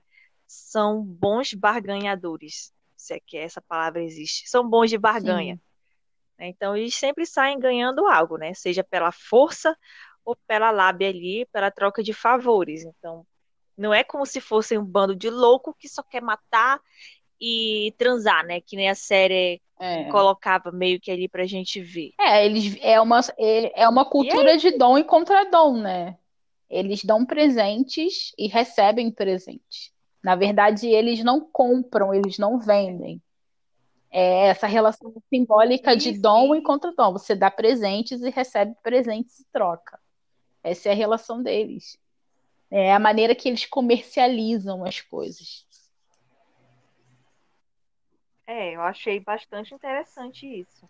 [0.47, 2.73] são bons barganhadores
[3.05, 5.55] se é que essa palavra existe, são bons de barganha.
[5.55, 5.61] Sim.
[6.39, 8.53] Então, eles sempre saem ganhando algo, né?
[8.53, 9.77] Seja pela força
[10.25, 12.83] ou pela lábia ali, pela troca de favores.
[12.83, 13.25] Então,
[13.77, 16.81] não é como se fossem um bando de louco que só quer matar
[17.39, 18.59] e transar, né?
[18.61, 20.05] Que nem a série é.
[20.05, 22.13] colocava meio que ali pra gente ver.
[22.19, 26.17] É, eles é uma, é, é uma cultura de dom e contradom, né?
[26.69, 29.93] Eles dão presentes e recebem presentes.
[30.23, 33.21] Na verdade, eles não compram, eles não vendem.
[34.09, 37.11] É essa relação simbólica de dom e contra-dom.
[37.11, 39.99] Você dá presentes e recebe presentes e troca.
[40.65, 41.95] Essa é a relação deles.
[42.71, 45.63] É a maneira que eles comercializam as coisas.
[48.47, 50.89] É, eu achei bastante interessante isso.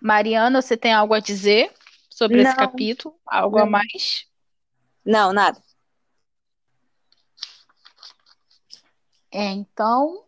[0.00, 1.72] Mariana, você tem algo a dizer
[2.10, 2.50] sobre Não.
[2.50, 3.14] esse capítulo?
[3.24, 3.62] Algo Não.
[3.64, 4.26] a mais?
[5.04, 5.62] Não, nada.
[9.30, 10.24] É, então,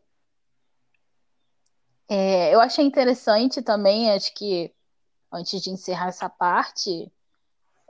[2.08, 4.72] é, eu achei interessante também, acho que
[5.32, 7.12] antes de encerrar essa parte,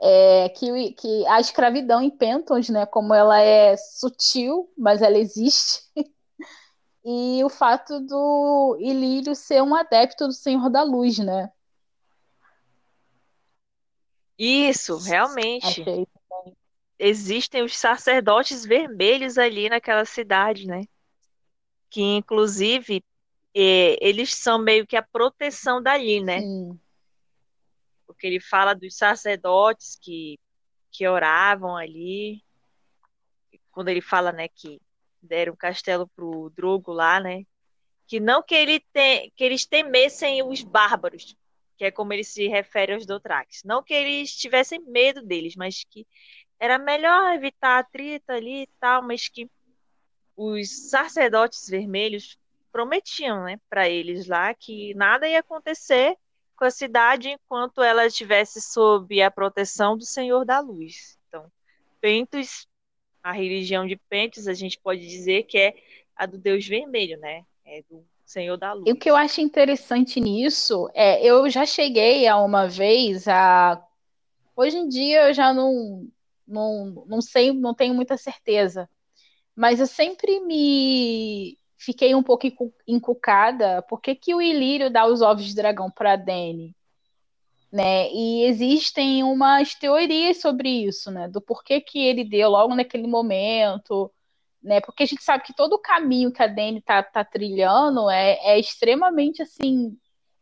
[0.01, 5.81] é que, que a escravidão em Pentons, né, como ela é sutil, mas ela existe,
[7.05, 11.51] e o fato do Ilírio ser um adepto do Senhor da Luz, né?
[14.37, 15.85] Isso, realmente.
[16.99, 20.83] Existem os sacerdotes vermelhos ali naquela cidade, né?
[21.95, 23.01] que inclusive
[23.55, 26.41] é, eles são meio que a proteção dali, né?
[26.41, 26.77] Sim.
[28.05, 30.39] Porque ele fala dos sacerdotes que,
[30.91, 32.43] que oravam ali.
[33.71, 34.81] Quando ele fala, né, que
[35.21, 37.43] deram um castelo pro Drogo lá, né?
[38.07, 41.35] Que não que, ele te, que eles temessem os bárbaros,
[41.77, 43.63] que é como ele se refere aos Dothraques.
[43.63, 46.07] Não que eles tivessem medo deles, mas que
[46.59, 49.49] era melhor evitar atrito ali e tal, mas que
[50.35, 52.37] os sacerdotes vermelhos
[52.71, 56.17] prometiam, né, para eles lá que nada ia acontecer
[56.55, 61.17] com a cidade enquanto ela estivesse sob a proteção do Senhor da Luz.
[61.27, 61.51] Então,
[61.99, 62.67] Pentos,
[63.21, 65.75] a religião de Pentos, a gente pode dizer que é
[66.15, 67.45] a do Deus Vermelho, né?
[67.65, 68.87] É do Senhor da Luz.
[68.87, 73.83] E o que eu acho interessante nisso é, eu já cheguei a uma vez a
[74.55, 76.07] hoje em dia eu já não
[76.47, 78.87] não, não sei, não tenho muita certeza,
[79.55, 82.47] mas eu sempre me fiquei um pouco
[82.87, 83.81] encucada.
[83.83, 86.75] Por que, que o Ilírio dá os ovos de dragão para Dany?
[87.75, 88.09] né?
[88.09, 91.27] E existem umas teorias sobre isso, né?
[91.27, 94.09] Do porquê que ele deu logo naquele momento,
[94.63, 94.79] né?
[94.79, 98.37] Porque a gente sabe que todo o caminho que a Dani tá, tá trilhando é,
[98.45, 99.93] é extremamente assim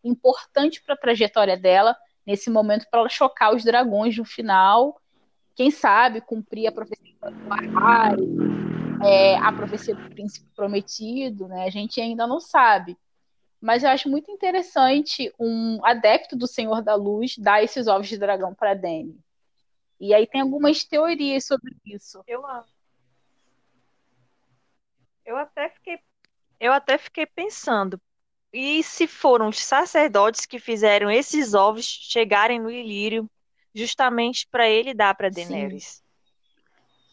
[0.04, 5.02] importante para a trajetória dela nesse momento para ela chocar os dragões no final.
[5.56, 11.66] Quem sabe cumprir a profecia do Harry, é, a profecia do príncipe prometido, né?
[11.66, 12.98] A gente ainda não sabe.
[13.62, 18.18] Mas eu acho muito interessante um adepto do Senhor da Luz dar esses ovos de
[18.18, 19.18] dragão para Dany.
[20.00, 22.22] E aí tem algumas teorias sobre isso.
[22.28, 22.44] Eu
[25.26, 26.00] eu até fiquei,
[26.60, 28.00] eu até fiquei pensando,
[28.52, 33.30] e se foram os sacerdotes que fizeram esses ovos chegarem no Ilírio,
[33.74, 36.04] justamente para ele dar para Daenerys?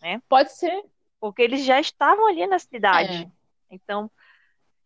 [0.02, 0.20] Né?
[0.28, 0.84] Pode ser.
[1.20, 3.24] Porque eles já estavam ali na cidade.
[3.24, 3.30] É.
[3.70, 4.10] Então,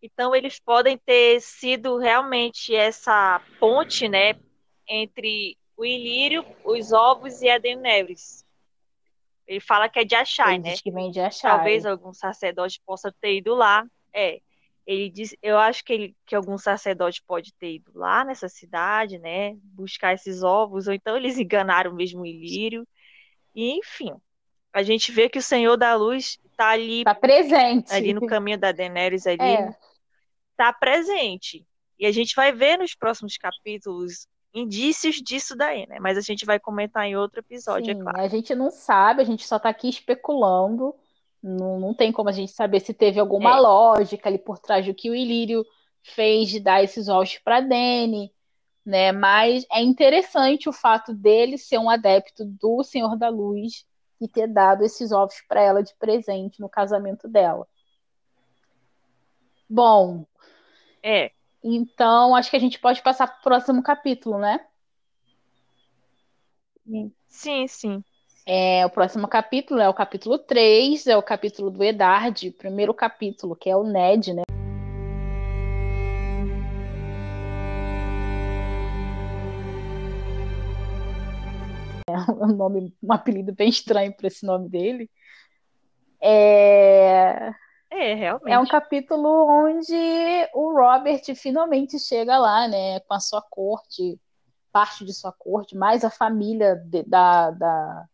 [0.03, 4.35] então eles podem ter sido realmente essa ponte, né,
[4.87, 8.45] entre o Ilírio, os ovos e a Daenerys.
[9.47, 10.75] Ele fala que é de Achai, né?
[10.77, 11.51] que vem de Achai.
[11.51, 13.87] Talvez algum sacerdote possa ter ido lá.
[14.13, 14.41] É.
[14.87, 19.19] Ele diz, eu acho que, ele, que algum sacerdote pode ter ido lá nessa cidade,
[19.19, 19.57] né?
[19.63, 22.87] Buscar esses ovos, ou então eles enganaram mesmo o Ilírio.
[23.55, 24.15] E, enfim,
[24.75, 26.99] a gente vê que o Senhor da Luz está ali.
[26.99, 27.95] Está presente.
[27.95, 29.41] Ali no caminho da Daenerys, ali.
[29.41, 29.75] É.
[30.57, 31.65] Tá presente.
[31.99, 35.99] E a gente vai ver nos próximos capítulos indícios disso daí, né?
[36.01, 38.21] Mas a gente vai comentar em outro episódio, é Sim, é claro.
[38.21, 40.93] A gente não sabe, a gente só está aqui especulando.
[41.41, 43.61] Não, não tem como a gente saber se teve alguma é.
[43.61, 45.65] lógica ali por trás do que o Ilírio
[46.03, 48.33] fez de dar esses ovos para Dany,
[48.85, 49.13] né?
[49.13, 53.85] Mas é interessante o fato dele ser um adepto do Senhor da Luz
[54.21, 57.67] e ter dado esses ovos para ela de presente no casamento dela.
[59.69, 60.25] Bom,
[61.03, 61.33] é.
[61.63, 64.61] Então, acho que a gente pode passar para o próximo capítulo, né?
[67.27, 68.05] Sim, sim.
[68.47, 72.93] É, o próximo capítulo é o capítulo 3, é o capítulo do Edard, o primeiro
[72.93, 74.43] capítulo, que é o Ned, né?
[82.15, 85.11] É um nome, um apelido bem estranho para esse nome dele.
[86.21, 87.53] É...
[87.91, 88.53] É, realmente.
[88.53, 89.95] É um capítulo onde
[90.53, 94.19] o Robert finalmente chega lá, né, com a sua corte,
[94.73, 98.05] parte de sua corte, mais a família de, da, da,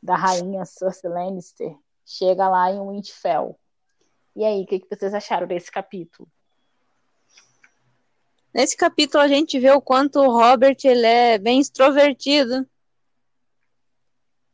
[0.00, 3.58] da rainha Cersei Lannister chega lá em Winterfell.
[4.36, 6.28] E aí, o que, que vocês acharam desse capítulo?
[8.54, 12.66] Nesse capítulo a gente vê o quanto o Robert ele é bem extrovertido,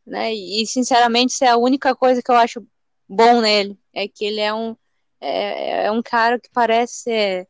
[0.06, 0.32] né?
[0.32, 2.66] E sinceramente, isso é a única coisa que eu acho
[3.08, 3.78] bom nele.
[3.92, 4.76] É que ele é um,
[5.20, 7.46] é, é um cara que parece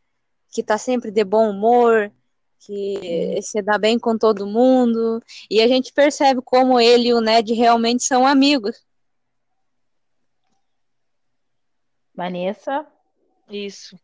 [0.51, 2.13] que tá sempre de bom humor,
[2.61, 5.23] que se dá bem com todo mundo.
[5.51, 8.85] E a gente percebe como ele e o Ned realmente são amigos.
[12.15, 12.87] Vanessa?
[13.49, 13.99] Isso.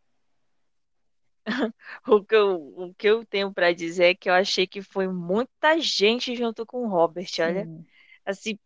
[2.07, 5.09] o, que eu, o que eu tenho para dizer é que eu achei que foi
[5.09, 7.65] muita gente junto com o Robert, olha.
[7.65, 7.85] Hum.
[8.25, 8.59] Assim,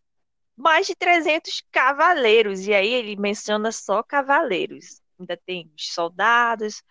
[0.56, 5.00] mais de 300 cavaleiros, e aí ele menciona só cavaleiros.
[5.18, 6.82] Ainda tem os soldados,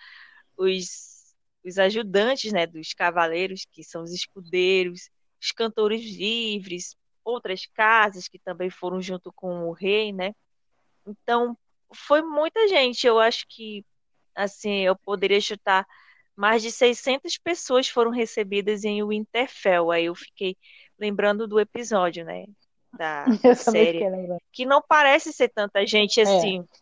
[0.57, 5.09] os, os ajudantes né, dos cavaleiros, que são os escudeiros,
[5.41, 10.33] os cantores livres, outras casas que também foram junto com o rei, né?
[11.05, 11.57] Então,
[11.93, 13.05] foi muita gente.
[13.07, 13.85] Eu acho que,
[14.35, 15.85] assim, eu poderia chutar
[16.35, 19.91] mais de 600 pessoas foram recebidas em Winterfell.
[19.91, 20.57] Aí eu fiquei
[21.03, 22.45] lembrando do episódio, né?
[22.93, 23.99] da, série.
[24.51, 26.23] Que não parece ser tanta gente é.
[26.23, 26.61] assim.
[26.61, 26.77] É.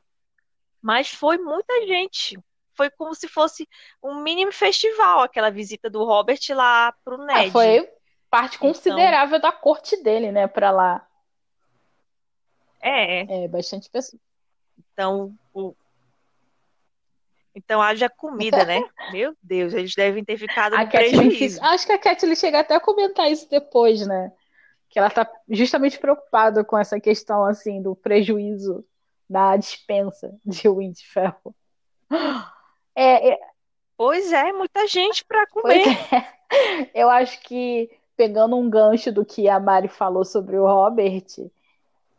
[0.81, 2.38] Mas foi muita gente.
[2.73, 3.67] Foi como se fosse
[4.03, 7.49] um mini festival, aquela visita do Robert lá pro ah, Ned.
[7.49, 7.89] Ah, foi
[8.29, 11.07] parte então considerável então, da corte dele, né, para lá.
[12.79, 13.43] É.
[13.43, 14.19] É, bastante pessoa.
[14.93, 15.36] Então.
[17.53, 18.81] Então haja comida, né?
[19.11, 21.61] Meu Deus, eles devem ter ficado no prejuízo.
[21.63, 24.31] Acho que a Kathleen chega até a comentar isso depois, né?
[24.91, 28.86] que ela está justamente preocupada com essa questão assim do prejuízo
[29.28, 31.34] da dispensa de Winterfell.
[32.93, 33.39] É, é...
[33.95, 35.88] Pois é, muita gente para comer.
[36.13, 36.89] É.
[36.93, 41.26] Eu acho que pegando um gancho do que a Mari falou sobre o Robert,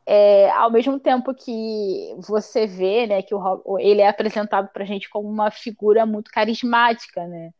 [0.04, 4.86] é, ao mesmo tempo que você vê, né, que o, ele é apresentado para a
[4.86, 7.50] gente como uma figura muito carismática, né?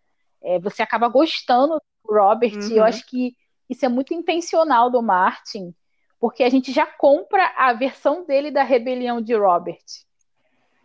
[0.43, 1.75] É, você acaba gostando
[2.05, 2.55] do Robert.
[2.55, 2.69] Uhum.
[2.69, 2.89] E eu uhum.
[2.89, 3.37] acho que
[3.71, 5.73] isso é muito intencional do Martin,
[6.19, 9.85] porque a gente já compra a versão dele da rebelião de Robert.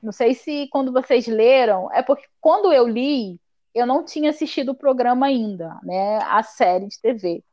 [0.02, 3.40] Não sei se quando vocês leram, é porque quando eu li,
[3.74, 6.20] eu não tinha assistido o programa ainda, né?
[6.24, 7.44] A série de TV.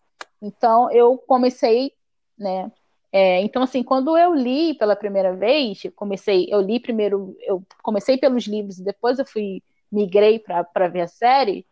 [0.42, 1.92] Então eu comecei,
[2.38, 2.70] né?
[3.16, 8.18] É, então assim, quando eu li pela primeira vez, comecei, eu li primeiro, eu comecei
[8.18, 11.64] pelos livros e depois eu fui migrei para ver a série.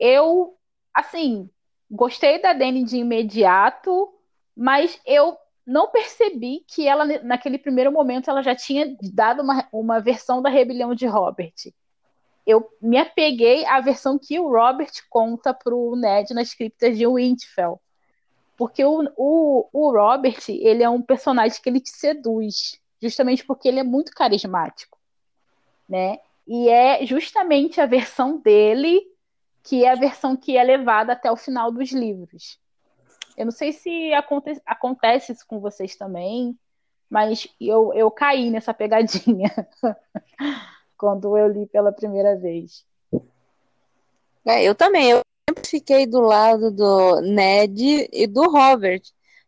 [0.00, 0.56] Eu,
[0.92, 1.48] assim,
[1.88, 4.12] gostei da Dani de imediato,
[4.56, 10.00] mas eu não percebi que ela, naquele primeiro momento, ela já tinha dado uma, uma
[10.00, 11.54] versão da rebelião de Robert.
[12.44, 17.80] Eu me apeguei à versão que o Robert conta pro Ned nas criptas de Winterfell.
[18.56, 23.68] Porque o, o, o Robert, ele é um personagem que ele te seduz, justamente porque
[23.68, 24.98] ele é muito carismático,
[25.88, 26.18] né?
[26.46, 29.00] E é justamente a versão dele
[29.62, 32.58] que é a versão que é levada até o final dos livros.
[33.36, 36.58] Eu não sei se aconte acontece isso com vocês também,
[37.08, 39.50] mas eu, eu caí nessa pegadinha
[40.98, 42.84] quando eu li pela primeira vez.
[44.44, 45.10] É, eu também.
[45.10, 45.20] Eu
[45.72, 49.00] fiquei do lado do Ned e do Robert.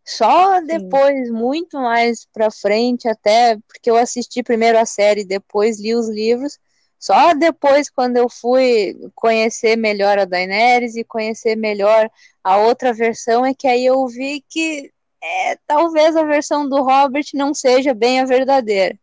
[0.03, 1.33] Só depois, Sim.
[1.33, 6.59] muito mais pra frente, até porque eu assisti primeiro a série, depois li os livros.
[6.99, 12.11] Só depois, quando eu fui conhecer melhor a Daenerys e conhecer melhor
[12.43, 14.91] a outra versão, é que aí eu vi que
[15.23, 18.99] é, talvez a versão do Robert não seja bem a verdadeira.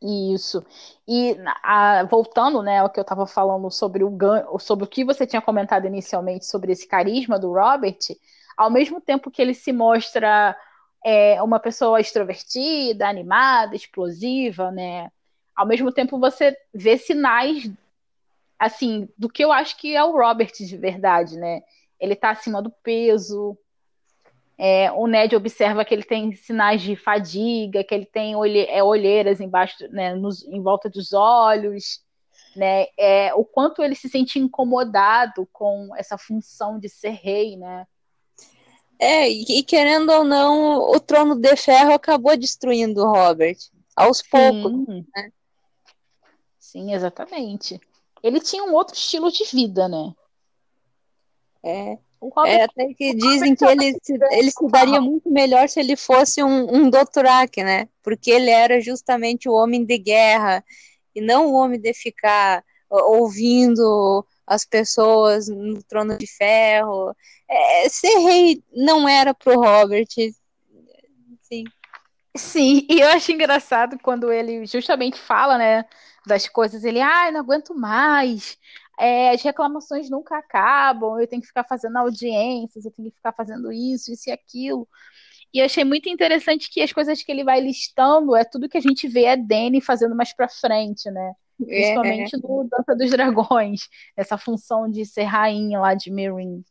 [0.00, 0.64] Isso.
[1.08, 5.26] E a, voltando, né, ao que eu estava falando sobre o sobre o que você
[5.26, 7.98] tinha comentado inicialmente sobre esse carisma do Robert,
[8.56, 10.56] ao mesmo tempo que ele se mostra
[11.04, 15.10] é, uma pessoa extrovertida, animada, explosiva, né,
[15.56, 17.68] ao mesmo tempo você vê sinais
[18.58, 21.62] assim do que eu acho que é o Robert de verdade, né?
[21.98, 23.58] Ele tá acima do peso.
[24.58, 28.82] É, o Ned observa que ele tem sinais de fadiga, que ele tem olhe, é,
[28.82, 32.02] olheiras embaixo, né, nos, em volta dos olhos,
[32.56, 32.86] né?
[32.98, 37.86] É, o quanto ele se sente incomodado com essa função de ser rei, né?
[38.98, 43.56] É, e querendo ou não, o trono de ferro acabou destruindo o Robert
[43.94, 44.72] aos poucos.
[44.88, 45.32] Né?
[46.58, 47.80] Sim, exatamente.
[48.20, 50.12] Ele tinha um outro estilo de vida, né?
[51.62, 51.98] É.
[52.46, 56.42] é até que dizem que ele se, ele se daria muito melhor se ele fosse
[56.42, 56.90] um, um
[57.64, 57.88] né?
[58.02, 60.64] Porque ele era justamente o homem de guerra
[61.14, 67.14] e não o homem de ficar ouvindo as pessoas no trono de ferro.
[67.48, 70.08] É, ser rei não era pro Robert.
[71.42, 71.64] Sim.
[72.36, 75.84] Sim, e eu acho engraçado quando ele justamente fala, né?
[76.28, 78.56] das coisas, ele, ai, ah, não aguento mais,
[78.98, 83.32] é, as reclamações nunca acabam, eu tenho que ficar fazendo audiências, eu tenho que ficar
[83.32, 84.88] fazendo isso, isso e aquilo.
[85.54, 88.80] E achei muito interessante que as coisas que ele vai listando é tudo que a
[88.80, 91.32] gente vê a Dani fazendo mais pra frente, né?
[91.62, 92.38] É, Principalmente é.
[92.38, 96.64] no Dança dos Dragões, essa função de ser rainha lá de Meereen.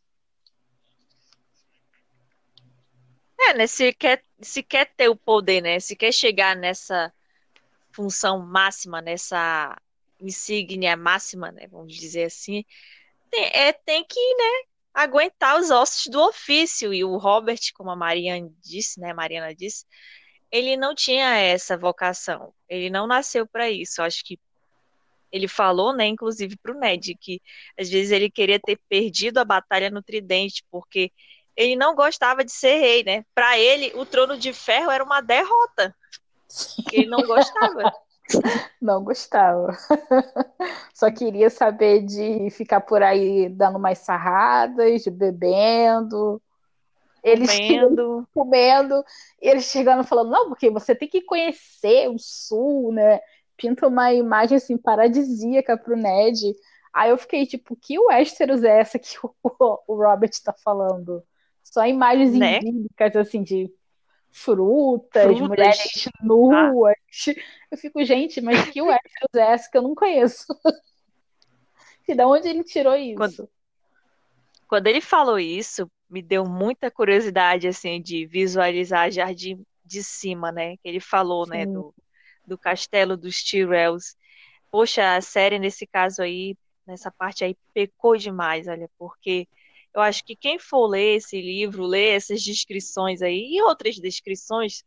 [3.40, 3.66] É, né?
[3.66, 5.80] Se quer, se quer ter o poder, né?
[5.80, 7.12] Se quer chegar nessa
[7.90, 9.76] função máxima, nessa
[10.20, 12.64] insígnia máxima, né, vamos dizer assim,
[13.30, 16.92] tem, é, tem que, né, aguentar os ossos do ofício.
[16.92, 19.84] E o Robert, como a Mariana disse, né, Mariana disse,
[20.50, 22.52] ele não tinha essa vocação.
[22.68, 24.02] Ele não nasceu para isso.
[24.02, 24.38] Acho que
[25.30, 27.40] ele falou, né, inclusive para o Ned, que
[27.78, 31.12] às vezes ele queria ter perdido a batalha no Tridente, porque
[31.54, 33.24] ele não gostava de ser rei, né?
[33.34, 35.94] Para ele, o trono de ferro era uma derrota.
[36.92, 37.92] Ele não gostava.
[38.80, 39.76] Não gostava.
[40.94, 46.40] Só queria saber de ficar por aí dando mais sarradas, bebendo.
[47.22, 48.28] Eles comendo.
[48.32, 49.04] comendo,
[49.42, 53.20] e eles chegando falando, não, porque você tem que conhecer o sul, né?
[53.56, 56.54] Pinta uma imagem assim paradisíaca pro Ned.
[56.92, 59.32] Aí eu fiquei tipo, que Westeros é essa que o,
[59.86, 61.22] o Robert tá falando?
[61.62, 62.60] Só imagens né?
[63.16, 63.70] assim, de
[64.30, 65.48] frutas, frutas.
[65.48, 66.94] mulheres nuas.
[67.26, 67.34] Ah.
[67.70, 70.46] Eu fico, gente, mas que Westeros é essa que eu não conheço?
[72.08, 73.16] e de onde ele tirou isso?
[73.16, 73.50] Quando,
[74.66, 80.76] quando ele falou isso, me deu muita curiosidade, assim, de visualizar Jardim de cima, né?
[80.76, 81.66] Que ele falou, né, Sim.
[81.66, 81.94] né, do,
[82.46, 84.16] do castelo dos Tyrells.
[84.70, 86.56] Poxa, a série, nesse caso aí,
[86.86, 89.48] nessa parte aí, pecou demais, olha, porque
[89.94, 94.84] eu acho que quem for ler esse livro, ler essas descrições aí e outras descrições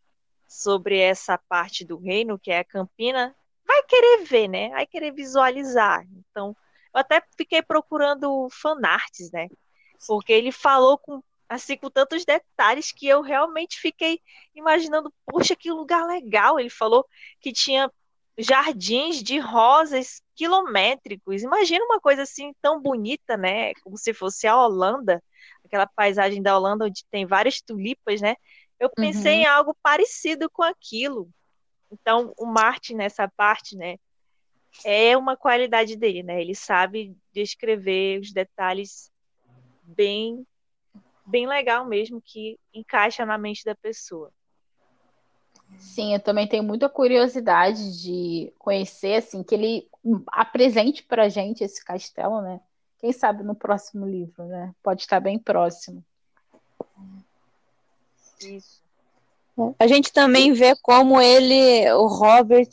[0.48, 3.36] sobre essa parte do reino, que é a Campina,
[3.66, 4.70] vai querer ver, né?
[4.70, 6.06] Vai querer visualizar.
[6.30, 6.56] Então,
[6.94, 9.48] eu até fiquei procurando fanarts, né?
[10.08, 14.22] Porque ele falou com assim com tantos detalhes que eu realmente fiquei
[14.56, 16.60] imaginando, poxa, que lugar legal.
[16.60, 17.06] Ele falou
[17.42, 17.92] que tinha
[18.38, 21.44] jardins de rosas quilométricos.
[21.44, 23.76] Imagina uma coisa assim tão bonita, né?
[23.84, 25.24] Como se fosse a Holanda,
[25.64, 28.36] aquela paisagem da Holanda onde tem várias tulipas, né?
[28.80, 29.42] Eu pensei uhum.
[29.42, 31.30] em algo parecido com aquilo.
[31.92, 33.98] Então, o Martin nessa parte, né,
[34.84, 36.42] é uma qualidade dele, né?
[36.42, 39.12] Ele sabe descrever os detalhes
[39.84, 40.44] bem
[41.24, 44.32] bem legal mesmo que encaixa na mente da pessoa.
[45.78, 49.88] Sim, eu também tenho muita curiosidade de conhecer, assim, que ele
[50.28, 52.60] apresente pra gente esse castelo, né?
[53.00, 54.74] Quem sabe no próximo livro, né?
[54.84, 56.04] Pode estar bem próximo.
[58.42, 58.82] Isso.
[59.78, 62.70] A gente também vê como ele, o Robert,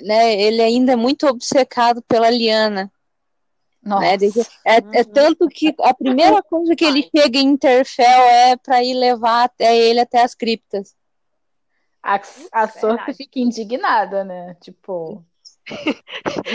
[0.00, 2.90] né, ele ainda é muito obcecado pela Liana.
[3.82, 4.16] Né?
[4.66, 8.94] É, é, tanto que a primeira coisa que ele chega em Interfell é para ir
[8.94, 10.94] levar até ele até as criptas.
[12.02, 12.20] A,
[12.52, 14.56] a Sorte fica indignada, né?
[14.60, 15.24] Tipo.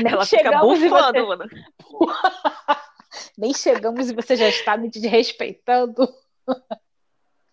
[0.05, 1.45] Ela fica bufando, você...
[3.37, 6.07] Nem chegamos e você já está me desrespeitando.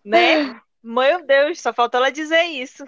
[0.03, 0.59] Né?
[0.81, 2.83] Meu Deus, só faltou ela dizer isso.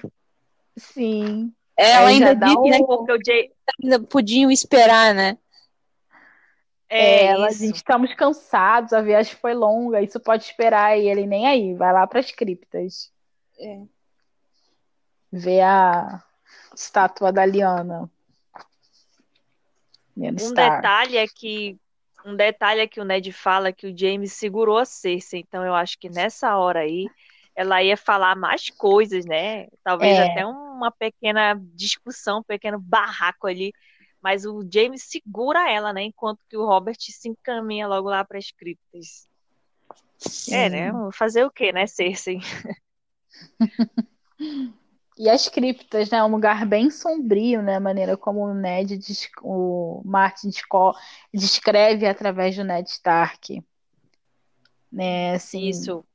[0.76, 1.54] Sim.
[1.78, 2.70] Ela ainda disse, um...
[2.70, 3.52] né, porque o Jay
[3.82, 5.38] ainda podiam esperar, né?
[6.90, 11.48] É, ela gente, estamos cansados, a viagem foi longa, isso pode esperar e ele nem
[11.48, 13.12] aí, vai lá para as criptas.
[13.60, 13.82] É.
[15.32, 16.24] Ver a
[16.76, 18.12] estátua da Liana.
[20.16, 21.78] Menos um detalhe é que
[22.26, 25.76] um detalhe é que o Ned fala que o James segurou a Cersei, então eu
[25.76, 27.08] acho que nessa hora aí
[27.56, 29.68] ela ia falar mais coisas, né?
[29.84, 30.32] Talvez é.
[30.32, 33.74] até uma pequena discussão, um pequeno barraco ali.
[34.22, 36.04] Mas o James segura ela, né?
[36.04, 39.28] Enquanto que o Robert se encaminha logo lá para as criptas.
[40.18, 40.56] Sim.
[40.56, 40.92] É, né?
[41.12, 42.40] Fazer o quê, né, Cersei?
[45.18, 46.24] e as criptas, né?
[46.24, 47.76] Um lugar bem sombrio, né?
[47.76, 49.00] A maneira como o Ned,
[49.42, 50.50] o Martin
[51.34, 53.64] descreve através do Ned Stark.
[54.92, 56.06] Né, assim, Isso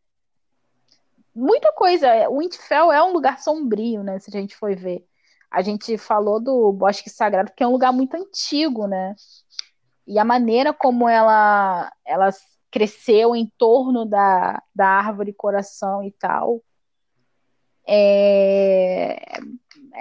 [1.34, 2.28] muita coisa.
[2.28, 4.18] O Winterfell é um lugar sombrio, né?
[4.18, 5.06] Se a gente for ver.
[5.50, 9.14] A gente falou do Bosque Sagrado, que é um lugar muito antigo, né?
[10.06, 12.30] E a maneira como ela, ela
[12.70, 16.62] cresceu em torno da, da árvore coração e tal
[17.90, 18.57] é,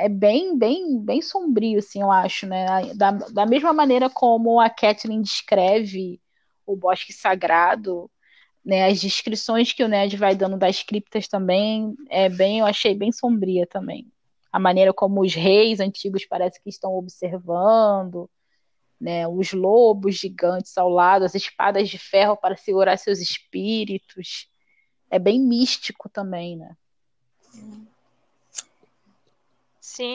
[0.07, 2.93] é bem, bem, bem sombrio, assim, eu acho, né?
[2.95, 6.21] Da, da mesma maneira como a Kathleen descreve
[6.65, 8.09] o Bosque Sagrado,
[8.63, 12.95] né, as descrições que o Ned vai dando das criptas também é bem, eu achei
[12.95, 14.09] bem sombria também.
[14.51, 18.29] A maneira como os reis antigos parece que estão observando,
[18.99, 24.49] né, os lobos gigantes ao lado, as espadas de ferro para segurar seus espíritos.
[25.09, 26.75] É bem místico também, né?
[27.41, 27.87] Sim,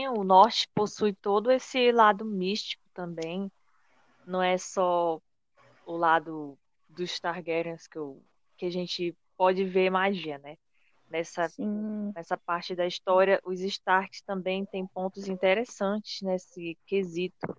[0.08, 3.50] o norte possui todo esse lado místico também.
[4.26, 5.20] Não é só
[5.84, 6.58] o lado
[6.88, 8.22] dos Targaryens que eu
[8.56, 10.56] que a gente pode ver magia, né?
[11.10, 11.48] Nessa,
[12.14, 17.56] nessa parte da história, os Starks também têm pontos interessantes nesse quesito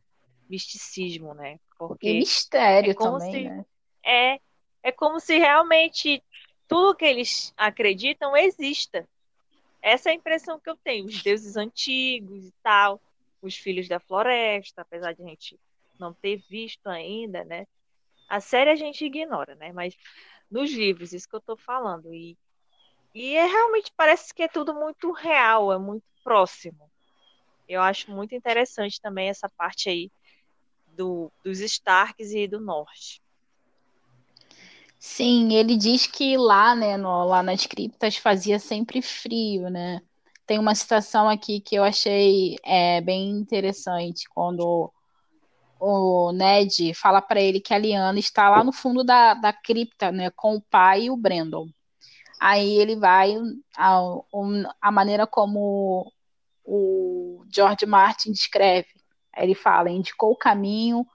[0.49, 1.59] misticismo, né?
[1.78, 3.65] Porque e mistério é também, se, né?
[4.03, 4.39] É,
[4.82, 6.24] é como se realmente
[6.67, 9.07] tudo que eles acreditam exista.
[9.84, 11.06] Essa é a impressão que eu tenho.
[11.06, 13.02] Os deuses antigos e tal,
[13.42, 15.60] os filhos da floresta, apesar de a gente
[16.00, 17.68] não ter visto ainda, né?
[18.30, 19.74] A série a gente ignora, né?
[19.74, 19.94] Mas
[20.50, 22.14] nos livros, isso que eu estou falando.
[22.14, 22.38] E,
[23.14, 26.90] e é, realmente parece que é tudo muito real, é muito próximo.
[27.68, 30.10] Eu acho muito interessante também essa parte aí
[30.88, 33.22] do, dos Starks e do Norte.
[35.06, 40.01] Sim, ele diz que lá, né, no, lá nas criptas fazia sempre frio, né?
[40.47, 44.89] Tem uma citação aqui que eu achei é, bem interessante, quando
[45.78, 50.10] o Ned fala para ele que a Liana está lá no fundo da, da cripta,
[50.10, 51.68] né, com o pai e o Brandon.
[52.39, 53.36] Aí ele vai,
[53.76, 53.99] a,
[54.82, 56.14] a maneira como
[56.64, 58.88] o George Martin descreve,
[59.36, 61.06] ele fala, indicou o caminho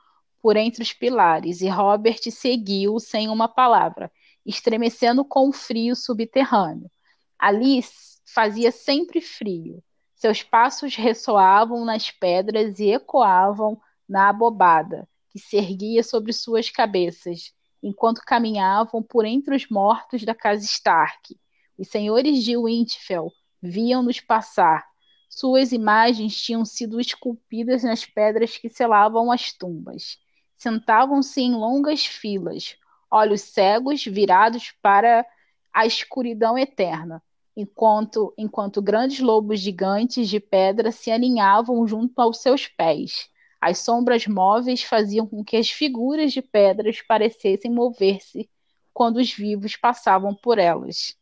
[0.42, 4.10] por entre os pilares, e Robert seguiu sem uma palavra,
[4.44, 6.90] estremecendo com o frio subterrâneo.
[7.38, 7.80] Ali
[8.24, 9.82] fazia sempre frio.
[10.14, 17.52] Seus passos ressoavam nas pedras e ecoavam na abobada que se erguia sobre suas cabeças,
[17.82, 21.38] enquanto caminhavam por entre os mortos da casa Stark.
[21.78, 23.32] Os senhores de Winterfell
[23.62, 24.84] viam-nos passar.
[25.28, 30.18] Suas imagens tinham sido esculpidas nas pedras que selavam as tumbas.
[30.58, 32.76] Sentavam-se em longas filas,
[33.10, 35.24] olhos cegos virados para
[35.72, 37.22] a escuridão eterna.
[37.56, 43.28] enquanto, enquanto grandes lobos gigantes de pedra se aninhavam junto aos seus pés.
[43.60, 48.48] As sombras móveis faziam com que as figuras de pedras parecessem mover-se
[48.94, 51.16] quando os vivos passavam por elas.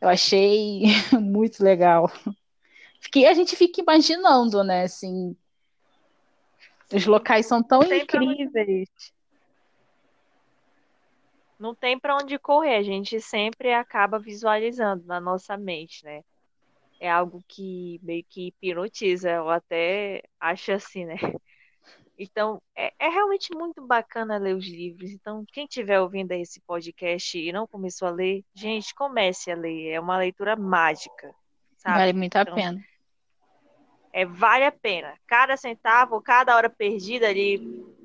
[0.00, 0.82] Eu achei
[1.20, 2.10] muito legal.
[3.00, 4.82] Fiquei, a gente fica imaginando, né?
[4.82, 5.36] Assim,
[6.92, 8.88] os locais são tão incríveis.
[11.58, 16.22] Não tem para onde correr, a gente sempre acaba visualizando na nossa mente, né?
[17.00, 21.16] É algo que meio que hipnotiza, eu até acho assim, né?
[22.18, 25.10] Então, é, é, realmente muito bacana ler os livros.
[25.10, 29.90] Então, quem estiver ouvindo esse podcast e não começou a ler, gente, comece a ler.
[29.90, 31.32] É uma leitura mágica,
[31.76, 31.98] sabe?
[31.98, 32.84] Vale muito então, a pena.
[34.12, 35.14] É, vale a pena.
[35.26, 37.58] Cada centavo, cada hora perdida ali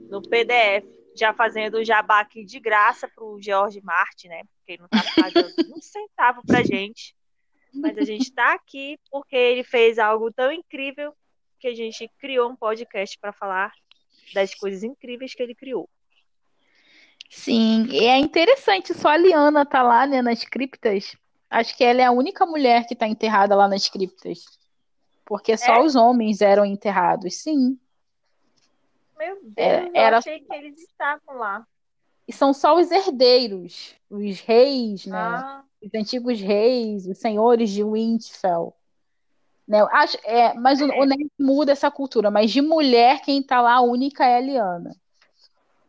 [0.10, 0.86] no PDF,
[1.16, 4.42] já fazendo o jabá aqui de graça para o George Martin, né?
[4.56, 7.16] Porque ele não está pagando um centavo para gente.
[7.74, 11.14] Mas a gente está aqui porque ele fez algo tão incrível
[11.60, 13.72] que a gente criou um podcast para falar
[14.34, 15.90] das coisas incríveis que ele criou.
[17.30, 21.16] Sim, e é interessante, só a Liana tá lá, né, nas criptas.
[21.50, 24.46] Acho que ela é a única mulher que tá enterrada lá nas criptas.
[25.26, 25.82] Porque só é?
[25.82, 27.80] os homens eram enterrados, sim.
[29.18, 30.16] Meu Deus, é, era...
[30.16, 31.66] eu achei que eles estavam lá.
[32.28, 35.18] E são só os herdeiros, os reis, né?
[35.18, 35.64] Ah.
[35.82, 38.74] Os antigos reis, os senhores de Winterfell.
[39.68, 39.80] Né?
[39.92, 43.74] Acho, é, mas o, o Ned muda essa cultura, mas de mulher, quem tá lá,
[43.76, 44.96] a única é a Liana.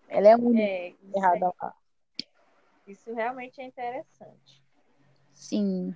[0.08, 1.74] Ela é a única é, errada é, lá.
[2.86, 4.62] Isso realmente é interessante.
[5.32, 5.94] Sim.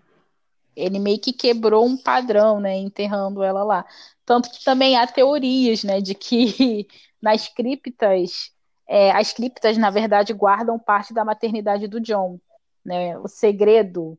[0.79, 3.85] Ele meio que quebrou um padrão, né, enterrando ela lá.
[4.24, 6.87] Tanto que também há teorias, né, de que
[7.20, 8.53] nas criptas,
[8.87, 12.39] é, as criptas, na verdade, guardam parte da maternidade do John.
[12.85, 13.18] Né?
[13.18, 14.18] O segredo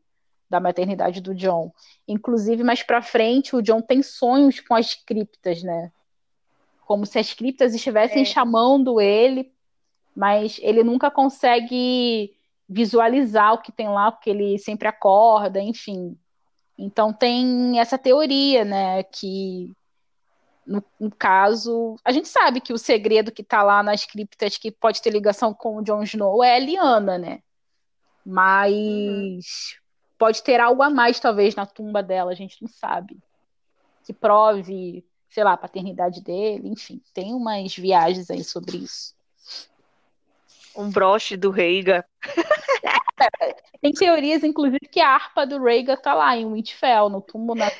[0.50, 1.72] da maternidade do John.
[2.08, 5.92] Inclusive, mais para frente, o John tem sonhos com as criptas, né?
[6.84, 8.24] Como se as criptas estivessem é.
[8.24, 9.52] chamando ele,
[10.14, 12.34] mas ele nunca consegue
[12.68, 16.16] visualizar o que tem lá, porque ele sempre acorda, enfim.
[16.80, 19.72] Então tem essa teoria, né, que
[20.66, 24.70] no, no, caso, a gente sabe que o segredo que está lá nas criptas que
[24.70, 27.42] pode ter ligação com o Jon Snow é a Liana, né?
[28.24, 29.80] Mas uhum
[30.20, 33.18] pode ter algo a mais, talvez, na tumba dela, a gente não sabe.
[34.04, 39.14] Que prove, sei lá, a paternidade dele, enfim, tem umas viagens aí sobre isso.
[40.76, 42.04] Um broche do Reiga.
[43.80, 47.70] tem teorias, inclusive, que a harpa do Reiga tá lá em Winterfell, no túmulo na.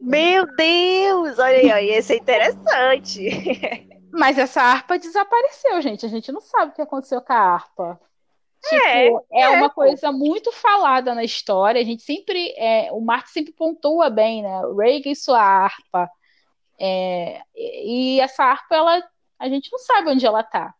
[0.00, 1.38] Meu Deus!
[1.38, 3.28] Olha aí, esse é interessante.
[4.12, 6.06] Mas essa harpa desapareceu, gente.
[6.06, 8.00] A gente não sabe o que aconteceu com a harpa.
[8.62, 11.80] Tipo, é, é, é uma coisa muito falada na história.
[11.80, 12.54] A gente sempre.
[12.56, 14.60] É, o Marx sempre pontua bem, né?
[14.76, 16.10] Reagan e sua harpa.
[16.78, 19.02] É, e essa harpa, ela,
[19.38, 20.74] a gente não sabe onde ela tá.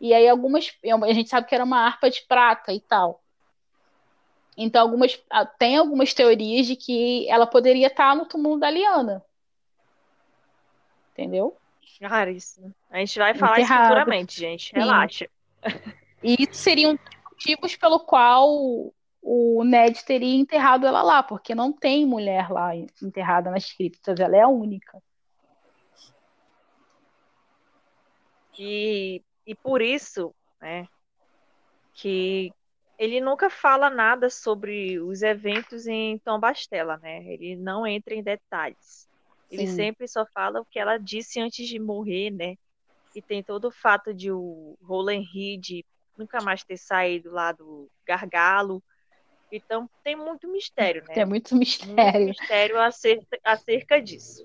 [0.00, 0.72] E aí algumas.
[0.84, 3.22] A gente sabe que era uma harpa de prata e tal.
[4.56, 5.22] Então, algumas,
[5.58, 9.22] tem algumas teorias de que ela poderia estar tá no túmulo da Liana.
[11.12, 11.56] Entendeu?
[12.02, 12.74] Raríssimo.
[12.90, 13.80] A gente vai falar Enterrado.
[13.80, 14.72] isso futuramente, gente.
[14.74, 15.28] Relaxa.
[15.64, 15.72] Sim.
[16.22, 16.98] E isso seriam
[17.30, 18.92] motivos pelo qual
[19.22, 24.36] o Ned teria enterrado ela lá, porque não tem mulher lá enterrada nas criptas, ela
[24.36, 25.02] é a única.
[28.58, 30.86] E, e por isso, né,
[31.94, 32.52] que
[32.98, 37.24] ele nunca fala nada sobre os eventos em Tom Bastela, né?
[37.26, 39.06] Ele não entra em detalhes.
[39.50, 39.76] Ele Sim.
[39.76, 42.54] sempre só fala o que ela disse antes de morrer, né?
[43.14, 45.84] E tem todo o fato de o Roland Reed
[46.16, 48.82] nunca mais ter saído lá do gargalo.
[49.52, 51.14] Então tem muito mistério, né?
[51.14, 52.02] Tem muito mistério.
[52.02, 54.44] Muito mistério acerca, acerca disso.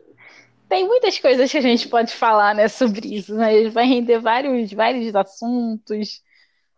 [0.72, 3.68] Tem muitas coisas que a gente pode falar, né, sobre isso, né?
[3.68, 6.24] Vai render vários, vários assuntos,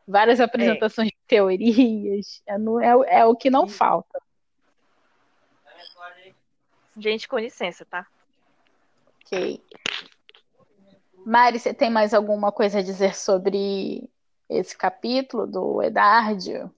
[0.08, 1.12] várias apresentações é.
[1.12, 2.42] de teorias.
[2.48, 4.20] É, no, é, é o que não falta.
[6.98, 8.08] Gente, com licença, tá?
[9.22, 9.62] Ok.
[11.24, 14.10] Mari, você tem mais alguma coisa a dizer sobre
[14.50, 16.74] esse capítulo do Edardio?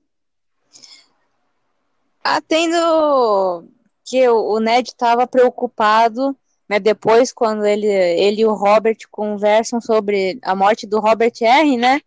[2.21, 3.69] Ah, tendo
[4.03, 6.37] que o Ned estava preocupado,
[6.67, 11.77] né, depois quando ele, ele e o Robert conversam sobre a morte do Robert R,
[11.77, 12.01] né,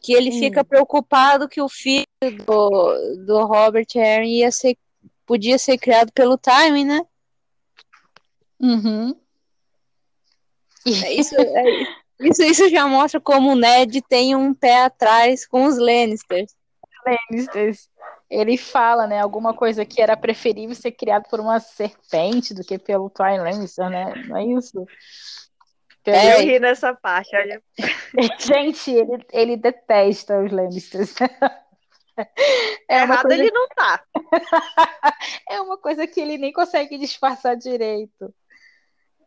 [0.00, 2.04] que ele fica preocupado que o filho
[2.46, 4.76] do, do Robert R ia ser,
[5.24, 7.00] podia ser criado pelo Time, né?
[8.60, 9.16] Uhum.
[10.84, 11.64] Isso, é,
[12.20, 16.54] isso, isso já mostra como o Ned tem um pé atrás com os Lannisters.
[17.06, 17.88] Lannisters.
[18.30, 22.78] Ele fala, né, alguma coisa que era preferível ser criado por uma serpente do que
[22.78, 24.12] pelo Tywin Lannister, né?
[24.26, 24.86] Não é isso?
[26.06, 27.62] É, eu ri nessa parte, olha.
[28.38, 31.14] Gente, ele, ele detesta os Lannisters.
[32.88, 33.42] É Errado coisa...
[33.42, 34.04] ele não tá.
[35.50, 38.32] é uma coisa que ele nem consegue disfarçar direito.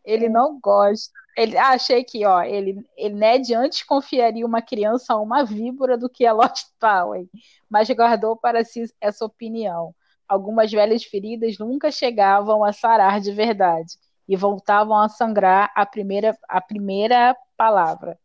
[0.02, 1.12] Ele não gosta.
[1.38, 5.96] Ele, ah, achei que, ó, ele, ele Ned antes confiaria uma criança a uma víbora
[5.96, 7.30] do que a Lord Tywin,
[7.70, 9.94] mas guardou para si essa opinião.
[10.28, 13.94] Algumas velhas feridas nunca chegavam a sarar de verdade
[14.28, 18.18] e voltavam a sangrar a primeira, a primeira palavra.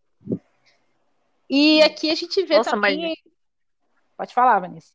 [1.47, 2.99] E aqui a gente vê Nossa, também.
[2.99, 3.33] Mas...
[4.17, 4.91] Pode falar, Vanessa.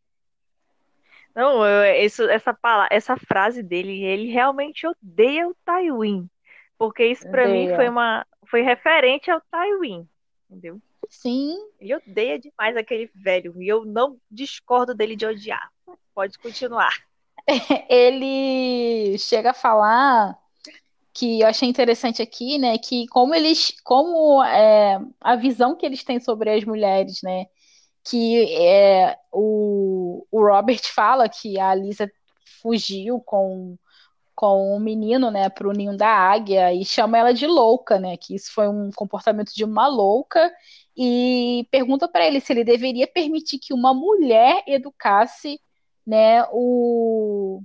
[1.37, 2.59] Não, eu, isso, essa,
[2.91, 6.29] essa frase dele, ele realmente odeia o Tywin.
[6.79, 10.09] Porque isso para mim foi uma foi referente ao Tywin,
[10.49, 10.81] entendeu?
[11.09, 11.57] Sim.
[11.81, 15.71] Ele odeia demais aquele velho e eu não discordo dele de odiar.
[16.15, 16.95] Pode continuar.
[17.89, 20.39] Ele chega a falar
[21.15, 26.05] que eu achei interessante aqui, né, que como eles, como é, a visão que eles
[26.05, 27.47] têm sobre as mulheres, né,
[28.05, 32.09] que é, o, o Robert fala que a Lisa
[32.63, 33.77] fugiu com
[34.39, 38.17] com um menino, né, para o ninho da águia e chama ela de louca, né,
[38.17, 40.49] que isso foi um comportamento de uma louca
[40.97, 45.61] e pergunta para ele se ele deveria permitir que uma mulher educasse,
[46.07, 47.61] né, o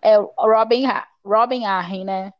[0.00, 0.84] é, Robin
[1.22, 2.32] Robin Arryn, né?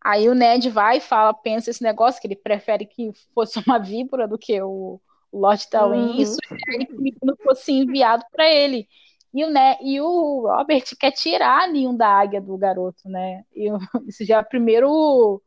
[0.00, 3.78] Aí o Ned vai e fala, pensa esse negócio que ele prefere que fosse uma
[3.80, 5.00] víbora do que o,
[5.32, 6.20] Lord Tywin uhum.
[6.20, 8.88] e sugere que o menino fosse enviado para ele.
[9.32, 13.44] E o, né, e o Robert quer tirar ninho da águia do garoto, né?
[13.54, 13.68] E
[14.08, 15.40] isso já é o primeiro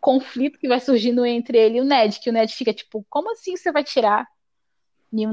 [0.00, 3.32] conflito que vai surgindo entre ele e o Ned, que o Ned fica tipo, como
[3.32, 4.26] assim você vai tirar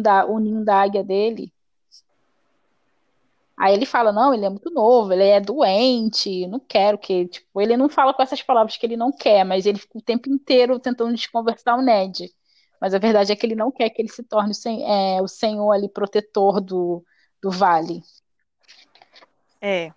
[0.01, 1.53] da, o ninho da águia dele?
[3.57, 7.61] Aí ele fala, não, ele é muito novo, ele é doente, não quero que, tipo,
[7.61, 10.29] ele não fala com essas palavras que ele não quer, mas ele fica o tempo
[10.29, 12.29] inteiro tentando desconversar o Ned.
[12.81, 14.51] Mas a verdade é que ele não quer que ele se torne
[14.85, 17.01] é, o senhor ali protetor do,
[17.41, 18.01] do vale.
[19.61, 19.91] É.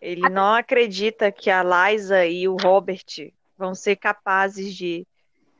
[0.00, 3.04] Ele não acredita que a Liza e o Robert
[3.56, 5.06] vão ser capazes de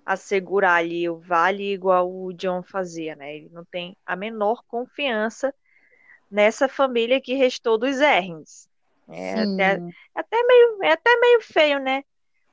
[0.05, 3.36] assegurar ali o vale igual o John fazia, né?
[3.36, 5.55] Ele não tem a menor confiança
[6.30, 8.68] nessa família que restou dos Errins.
[9.09, 12.03] É até, é até, meio, é até meio feio, né?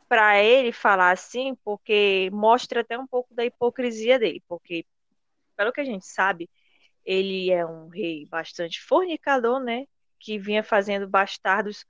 [0.10, 4.86] Para ele falar assim, porque mostra até um pouco da hipocrisia dele, porque,
[5.56, 6.50] pelo que a gente sabe,
[7.08, 9.86] ele é um rei bastante fornicador, né?
[10.20, 11.86] Que vinha fazendo bastardos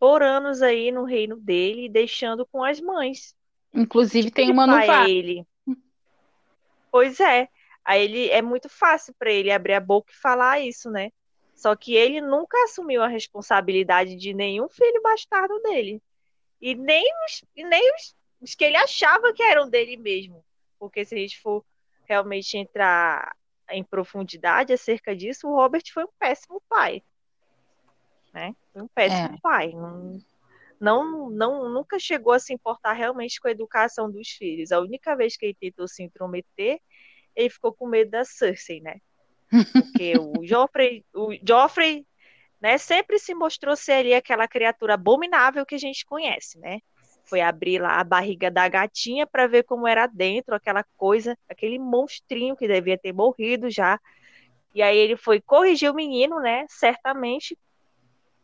[0.00, 3.36] por anos aí no reino dele, deixando com as mães.
[3.74, 5.46] Inclusive tipo tem uma no ele.
[6.90, 7.46] Pois é.
[7.84, 11.10] Aí ele é muito fácil para ele abrir a boca e falar isso, né?
[11.54, 16.02] Só que ele nunca assumiu a responsabilidade de nenhum filho bastardo dele.
[16.58, 20.42] E nem os, nem os, os que ele achava que eram dele mesmo.
[20.78, 21.62] Porque se a gente for
[22.06, 23.36] realmente entrar
[23.70, 27.02] em profundidade acerca disso, o Robert foi um péssimo pai.
[28.32, 28.54] Né?
[28.74, 29.40] Um péssimo é.
[29.40, 29.72] pai.
[29.72, 30.18] Não,
[30.80, 34.72] não, não, nunca chegou a se importar realmente com a educação dos filhos.
[34.72, 36.80] A única vez que ele tentou se intrometer,
[37.34, 39.00] ele ficou com medo da Cersei, né?
[39.72, 42.06] Porque o Joffrey, o Joffrey,
[42.60, 46.80] né, sempre se mostrou ser ali aquela criatura abominável que a gente conhece, né?
[47.24, 51.78] Foi abrir lá a barriga da gatinha para ver como era dentro, aquela coisa, aquele
[51.78, 53.98] monstrinho que devia ter morrido já.
[54.74, 56.66] E aí ele foi corrigir o menino, né?
[56.68, 57.56] Certamente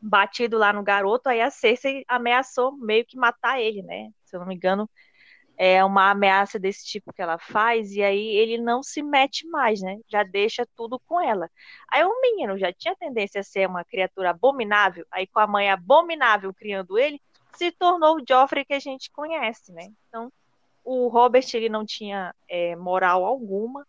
[0.01, 4.11] batido lá no garoto, aí a Cersei ameaçou meio que matar ele, né?
[4.25, 4.89] Se eu não me engano,
[5.59, 9.83] é uma ameaça desse tipo que ela faz, e aí ele não se mete mais,
[9.83, 9.99] né?
[10.09, 11.51] Já deixa tudo com ela.
[11.87, 15.71] Aí o menino já tinha tendência a ser uma criatura abominável, aí com a mãe
[15.71, 17.21] abominável criando ele,
[17.53, 19.91] se tornou o Joffrey que a gente conhece, né?
[20.09, 20.33] Então,
[20.85, 23.87] o Robert ele não tinha é, moral alguma,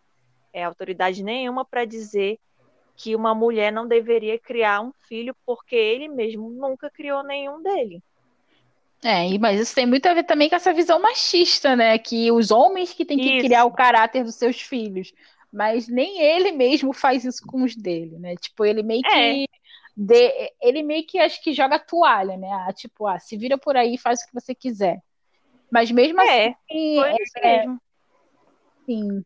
[0.53, 2.37] é, autoridade nenhuma para dizer
[2.95, 8.03] que uma mulher não deveria criar um filho, porque ele mesmo nunca criou nenhum dele.
[9.03, 11.97] É, mas isso tem muito a ver também com essa visão machista, né?
[11.97, 13.45] Que os homens que têm que isso.
[13.47, 15.11] criar o caráter dos seus filhos.
[15.51, 18.35] Mas nem ele mesmo faz isso com os dele, né?
[18.35, 19.45] Tipo, ele meio que.
[19.95, 22.49] De, ele meio que acho que joga toalha, né?
[22.51, 25.01] Ah, tipo, ah, se vira por aí faz o que você quiser.
[25.71, 26.99] Mas mesmo é, assim.
[27.37, 27.81] É, mesmo.
[28.85, 29.25] Sim.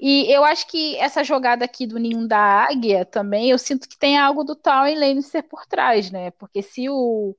[0.00, 3.98] E eu acho que essa jogada aqui do ninho da águia também, eu sinto que
[3.98, 6.30] tem algo do Tywin Lannister por trás, né?
[6.32, 7.36] Porque se o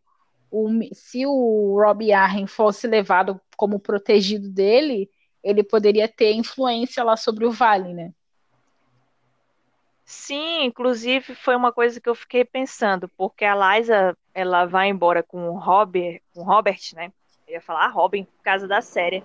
[0.55, 5.09] o, se o Rob Arryn fosse levado como protegido dele,
[5.43, 8.13] ele poderia ter influência lá sobre o Vale, né?
[10.05, 15.23] Sim, inclusive foi uma coisa que eu fiquei pensando, porque a Liza, ela vai embora
[15.23, 17.11] com o Robert, com o Robert, né?
[17.47, 19.23] Eu ia falar Robin por causa da série.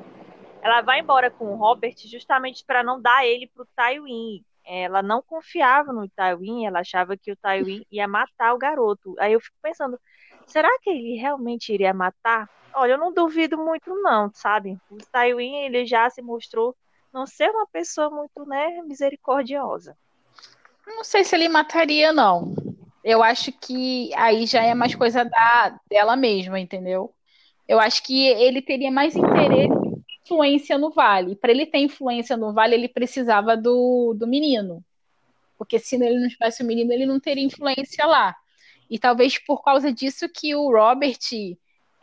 [0.62, 4.42] Ela vai embora com o Robert justamente para não dar ele pro Tywin.
[4.64, 9.14] Ela não confiava no Tywin, ela achava que o Tywin ia matar o garoto.
[9.18, 10.00] Aí eu fico pensando,
[10.46, 12.48] será que ele realmente iria matar?
[12.72, 14.78] Olha, eu não duvido muito não, sabe?
[14.90, 16.74] O Tywin, ele já se mostrou
[17.12, 19.94] não ser uma pessoa muito, né, misericordiosa.
[20.90, 22.54] Não sei se ele mataria, não.
[23.02, 27.14] Eu acho que aí já é mais coisa da, dela mesma, entendeu?
[27.66, 31.36] Eu acho que ele teria mais interesse em influência no Vale.
[31.36, 34.84] Para ele ter influência no Vale, ele precisava do, do menino.
[35.56, 38.36] Porque se ele não tivesse o menino, ele não teria influência lá.
[38.90, 41.18] E talvez por causa disso que o Robert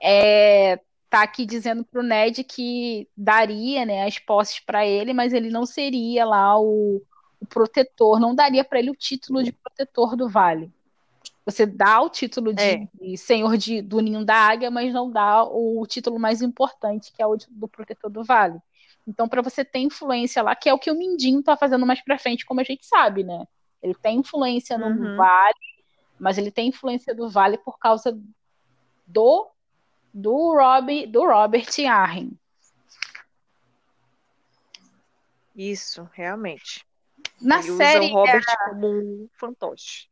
[0.02, 0.80] é,
[1.10, 5.66] tá aqui dizendo pro Ned que daria né, as posses para ele, mas ele não
[5.66, 7.02] seria lá o,
[7.40, 10.72] o protetor, não daria para ele o título de protetor do vale.
[11.46, 12.88] Você dá o título de, é.
[12.94, 17.14] de senhor de, do ninho da águia, mas não dá o, o título mais importante,
[17.14, 18.60] que é o de, do protetor do vale.
[19.08, 22.04] Então, para você ter influência lá, que é o que o Mindinho tá fazendo mais
[22.04, 23.46] para frente, como a gente sabe, né?
[23.82, 25.16] Ele tem influência no uhum.
[25.16, 25.56] vale,
[26.20, 28.20] mas ele tem influência do vale por causa
[29.06, 29.50] do
[30.14, 32.32] do Rob, do Robert Arryn.
[35.56, 36.87] Isso, realmente.
[37.42, 38.06] Na Ele série.
[38.06, 38.70] Usa o Robert é...
[38.70, 40.08] como um fantoche.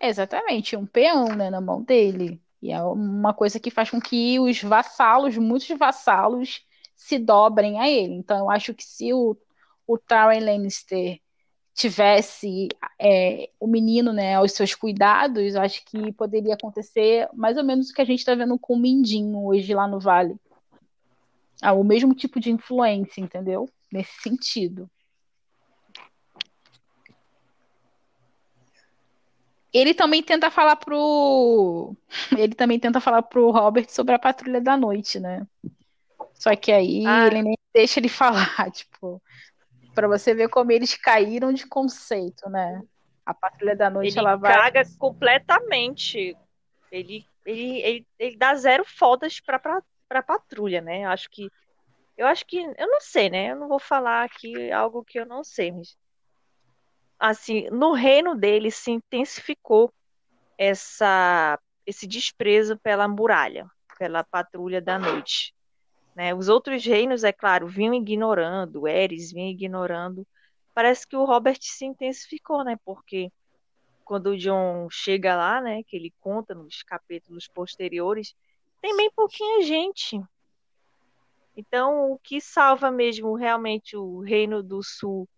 [0.00, 2.40] Exatamente, um peão né, na mão dele.
[2.62, 6.64] E é uma coisa que faz com que os vassalos, muitos vassalos,
[6.96, 8.14] se dobrem a ele.
[8.14, 9.36] Então, eu acho que se o,
[9.86, 11.18] o Tywin Lannister
[11.74, 12.68] tivesse
[12.98, 17.88] é, o menino né, aos seus cuidados, eu acho que poderia acontecer mais ou menos
[17.88, 20.36] o que a gente está vendo com o Mindinho hoje lá no Vale.
[21.62, 23.68] Ah, o mesmo tipo de influência, entendeu?
[23.90, 24.90] Nesse sentido.
[29.72, 31.94] Ele também tenta falar pro.
[32.36, 35.46] Ele também tenta falar pro Robert sobre a patrulha da noite, né?
[36.34, 37.26] Só que aí ah.
[37.26, 39.22] ele nem deixa ele falar, tipo,
[39.94, 42.82] para você ver como eles caíram de conceito, né?
[43.24, 44.52] A patrulha da noite ele ela vai.
[44.52, 46.36] caga completamente.
[46.90, 51.04] Ele, ele, ele, ele dá zero fodas pra, pra, pra patrulha, né?
[51.04, 51.48] Acho que.
[52.16, 52.58] Eu acho que.
[52.58, 53.52] Eu não sei, né?
[53.52, 55.96] Eu não vou falar aqui algo que eu não sei, mas
[57.20, 59.92] assim, no reino dele se intensificou
[60.56, 65.54] essa, esse desprezo pela muralha, pela patrulha da noite.
[66.16, 66.34] Né?
[66.34, 70.26] Os outros reinos, é claro, vinham ignorando, Eris vinha ignorando.
[70.74, 72.76] Parece que o Robert se intensificou, né?
[72.84, 73.30] Porque
[74.04, 78.34] quando o John chega lá, né, que ele conta nos capítulos posteriores,
[78.80, 80.20] tem bem pouquinha gente.
[81.56, 85.28] Então, o que salva mesmo realmente o Reino do Sul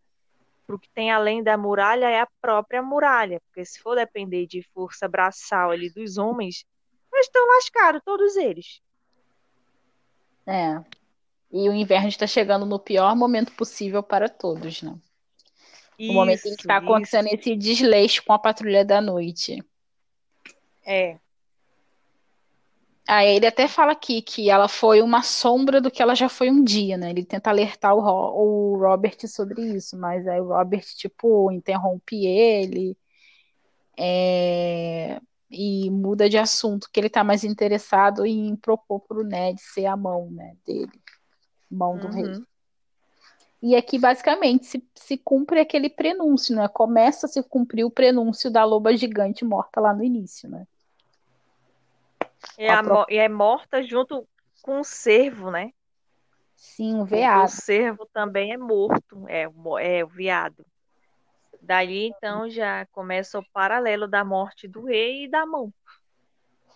[0.72, 4.46] para o que tem além da muralha é a própria muralha, porque se for depender
[4.46, 6.64] de força braçal ali dos homens,
[7.12, 8.80] eles estão lascados, todos eles.
[10.46, 10.82] É.
[11.50, 14.96] E o inverno está chegando no pior momento possível para todos, né?
[15.98, 17.34] Isso, o momento em que está acontecendo isso.
[17.34, 19.62] esse desleixo com a patrulha da noite.
[20.84, 21.18] É.
[23.14, 26.50] Aí ele até fala aqui que ela foi uma sombra do que ela já foi
[26.50, 27.10] um dia, né?
[27.10, 32.96] Ele tenta alertar o, o Robert sobre isso, mas aí o Robert, tipo, interrompe ele
[33.98, 39.84] é, e muda de assunto, que ele tá mais interessado em propor pro Ned ser
[39.84, 40.92] a mão, né, dele,
[41.70, 42.14] mão do uhum.
[42.14, 42.42] rei.
[43.60, 46.66] E aqui, basicamente, se, se cumpre aquele prenúncio, né?
[46.66, 50.66] Começa a se cumprir o prenúncio da loba gigante morta lá no início, né?
[52.56, 54.26] É, a, e é morta junto
[54.62, 55.72] com o cervo, né?
[56.56, 57.44] Sim, o veado.
[57.44, 59.42] O cervo também é morto, é,
[59.80, 60.64] é o veado.
[61.60, 65.72] Dali, então, já começa o paralelo da morte do rei e da mão.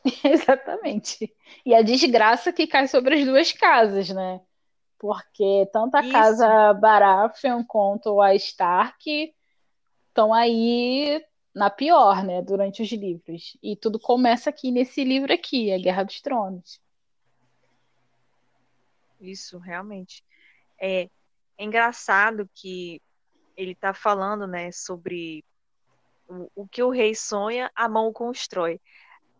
[0.24, 1.34] Exatamente.
[1.64, 4.40] E a desgraça que cai sobre as duas casas, né?
[4.98, 6.12] Porque tanto a Isso.
[6.12, 9.34] casa Baratheon quanto a Stark
[10.08, 11.22] estão aí
[11.56, 13.56] na pior, né, durante os livros.
[13.62, 16.78] E tudo começa aqui nesse livro aqui, A Guerra dos Tronos.
[19.18, 20.22] Isso, realmente.
[20.78, 21.08] É,
[21.56, 23.00] é engraçado que
[23.56, 25.42] ele está falando, né, sobre
[26.28, 28.78] o, o, que o rei sonha, a mão constrói.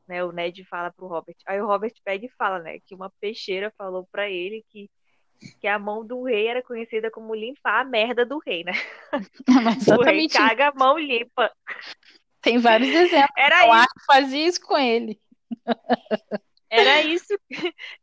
[0.08, 1.36] Né, o Ned fala pro Robert.
[1.44, 4.88] Aí o Robert pede e fala, né, que uma peixeira falou para ele que
[5.60, 8.72] que a mão do rei era conhecida como limpar a merda do rei, né?
[9.98, 11.52] o rei caga a mão limpa.
[12.40, 13.32] Tem vários exemplos.
[13.36, 14.06] Era o isso.
[14.06, 15.20] fazia isso com ele.
[16.68, 17.38] Era isso,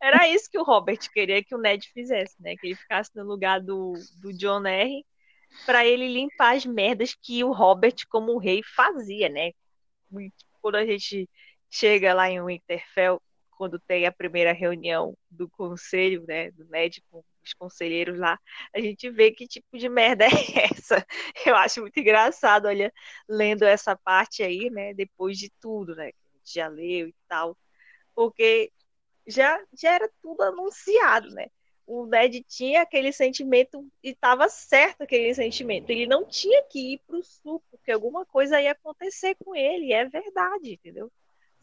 [0.02, 2.56] era isso que o Robert queria que o Ned fizesse, né?
[2.56, 5.06] Que ele ficasse no lugar do, do John R.
[5.66, 9.52] para ele limpar as merdas que o Robert, como rei, fazia, né?
[10.62, 11.30] Quando a gente
[11.70, 13.22] chega lá em Winterfell,
[13.58, 18.40] quando tem a primeira reunião do conselho, né, do Ned com os conselheiros lá,
[18.74, 21.06] a gente vê que tipo de merda é essa.
[21.46, 22.92] Eu acho muito engraçado, olha,
[23.28, 27.16] lendo essa parte aí, né, depois de tudo, né, que a gente já leu e
[27.28, 27.58] tal,
[28.16, 28.72] porque
[29.28, 31.48] já, já era tudo anunciado, né?
[31.86, 35.90] O Ned tinha aquele sentimento e estava certo aquele sentimento.
[35.90, 39.92] Ele não tinha que ir para o sul, porque alguma coisa ia acontecer com ele,
[39.92, 41.12] é verdade, entendeu?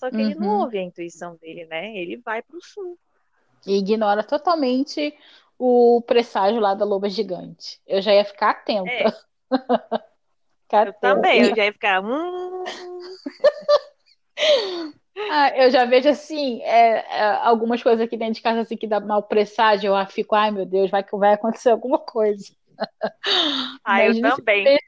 [0.01, 0.23] Só que uhum.
[0.23, 0.61] ele não uhum.
[0.61, 1.95] ouve a intuição dele, né?
[1.95, 2.99] Ele vai para o sul.
[3.67, 5.15] E ignora totalmente
[5.59, 7.79] o presságio lá da loba gigante.
[7.87, 8.91] Eu já ia ficar atenta.
[8.91, 9.05] É.
[10.65, 10.99] ficar eu atenta.
[11.01, 12.03] também, eu já ia ficar.
[12.03, 12.65] Hum...
[15.31, 18.87] Ah, eu já vejo assim, é, é, algumas coisas aqui dentro de casa assim que
[18.87, 22.45] dá mal presságio, eu fico, ai meu Deus, vai que vai acontecer alguma coisa.
[23.85, 24.79] Ah, eu também.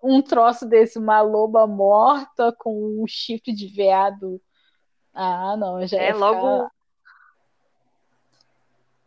[0.00, 4.40] Um troço desse, uma loba morta com um chifre de veado.
[5.14, 6.70] Ah, não, já é logo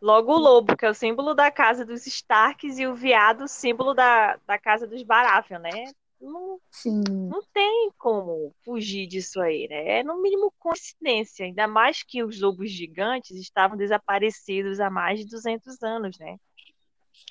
[0.00, 3.94] Logo o lobo, que é o símbolo da casa dos Starks, e o veado, símbolo
[3.94, 5.84] da, da casa dos Baratheon, né?
[6.20, 7.02] Não, Sim.
[7.28, 10.00] não tem como fugir disso aí, né?
[10.00, 15.26] É no mínimo coincidência, ainda mais que os lobos gigantes estavam desaparecidos há mais de
[15.26, 16.36] 200 anos, né?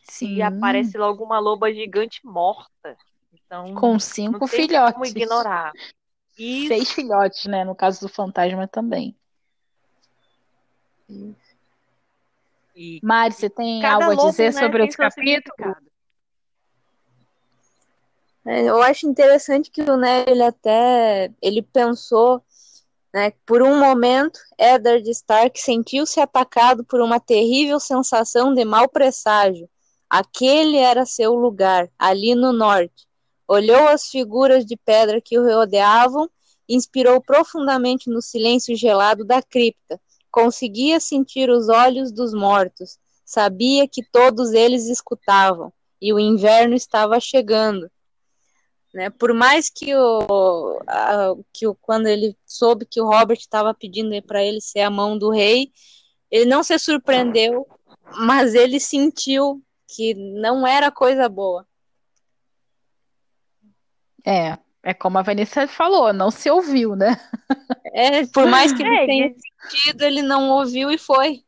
[0.03, 0.35] Sim.
[0.35, 2.97] E aparece logo uma loba gigante morta.
[3.31, 4.93] Então, Com cinco filhotes.
[4.93, 5.71] Como ignorar.
[6.37, 6.67] Isso.
[6.67, 7.63] Seis filhotes, né?
[7.63, 9.15] No caso do fantasma também.
[12.75, 15.75] E Mari, você tem algo a dizer lobo, né, sobre esse capítulo?
[18.45, 22.43] É, eu acho interessante que o Ned ele até ele pensou,
[23.13, 29.69] né, por um momento, Eddard Stark sentiu-se atacado por uma terrível sensação de mau presságio.
[30.09, 33.07] Aquele era seu lugar, ali no norte.
[33.47, 36.29] Olhou as figuras de pedra que o rodeavam,
[36.67, 39.99] inspirou profundamente no silêncio gelado da cripta.
[40.31, 45.71] Conseguia sentir os olhos dos mortos, sabia que todos eles escutavam,
[46.01, 47.89] e o inverno estava chegando.
[48.93, 49.09] Né?
[49.09, 54.09] Por mais que o, a, que o quando ele soube que o Robert estava pedindo
[54.23, 55.71] para ele ser a mão do rei,
[56.31, 57.67] ele não se surpreendeu,
[58.17, 61.67] mas ele sentiu que não era coisa boa.
[64.25, 67.15] É, é como a Vanessa falou, não se ouviu, né?
[67.93, 69.33] É, por mais que ele é, tenha
[69.69, 71.43] sentido, ele não ouviu e foi.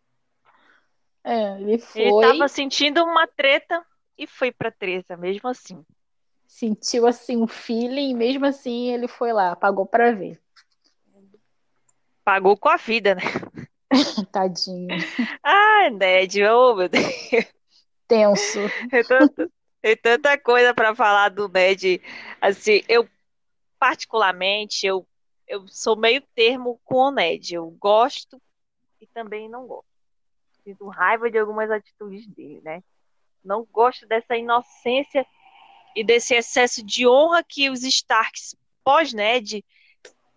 [1.23, 2.01] É, ele foi.
[2.01, 3.83] Ele estava sentindo uma treta
[4.17, 5.83] e foi pra treta, mesmo assim
[6.47, 10.41] sentiu assim um feeling, e mesmo assim ele foi lá, pagou para ver.
[12.23, 13.21] Pagou com a vida, né?
[14.31, 14.87] Tadinho.
[15.43, 17.05] Ai, Ned, oh meu Deus.
[18.07, 18.59] Tenso.
[18.89, 19.49] Tem tanta,
[19.81, 22.01] tem tanta coisa para falar do Ned.
[22.41, 23.07] Assim, eu
[23.79, 25.07] particularmente, eu,
[25.47, 27.55] eu sou meio termo com o Ned.
[27.55, 28.41] Eu gosto
[28.99, 29.87] e também não gosto.
[30.63, 32.83] Sinto raiva de algumas atitudes dele, né?
[33.43, 35.25] Não gosto dessa inocência
[35.95, 39.63] e desse excesso de honra que os Starks pós-Ned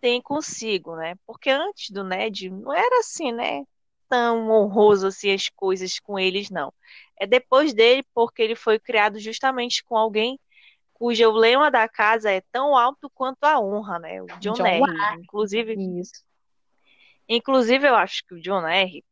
[0.01, 1.14] têm consigo, né?
[1.26, 3.64] Porque antes do Ned não era assim, né?
[4.09, 6.72] Tão honroso assim as coisas com eles, não.
[7.20, 10.40] É depois dele, porque ele foi criado justamente com alguém
[10.94, 14.22] cujo lema da casa é tão alto quanto a honra, né?
[14.22, 14.82] O John, John R.
[15.22, 16.24] Inclusive, Isso.
[17.28, 19.04] inclusive eu acho que o John R.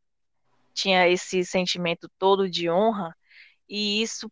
[0.73, 3.15] tinha esse sentimento todo de honra
[3.67, 4.31] e isso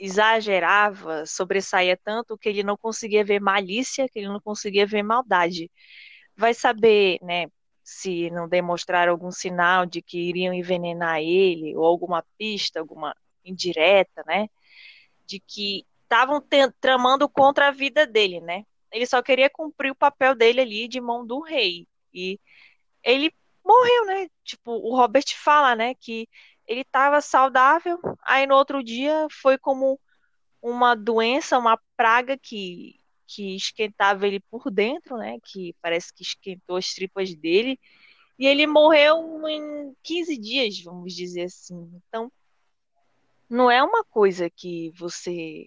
[0.00, 5.70] exagerava, sobressaía tanto que ele não conseguia ver malícia, que ele não conseguia ver maldade.
[6.34, 7.46] Vai saber, né,
[7.82, 13.14] se não demonstrar algum sinal de que iriam envenenar ele, ou alguma pista, alguma
[13.44, 14.48] indireta, né,
[15.26, 16.42] de que estavam
[16.80, 18.64] tramando contra a vida dele, né.
[18.90, 21.88] Ele só queria cumprir o papel dele ali de mão do rei.
[22.12, 22.38] E
[23.02, 23.32] ele
[23.64, 24.28] morreu, né?
[24.44, 26.28] Tipo, o Robert fala, né, que
[26.66, 29.98] ele estava saudável, aí no outro dia foi como
[30.60, 33.00] uma doença, uma praga que,
[33.34, 35.38] que esquentava ele por dentro, né?
[35.42, 37.78] Que parece que esquentou as tripas dele.
[38.38, 41.90] E ele morreu em 15 dias, vamos dizer assim.
[41.94, 42.30] Então,
[43.48, 45.66] não é uma coisa que você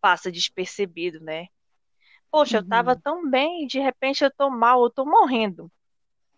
[0.00, 1.46] passa despercebido, né?
[2.30, 2.64] Poxa, uhum.
[2.64, 5.70] eu tava tão bem, de repente eu tô mal, eu tô morrendo.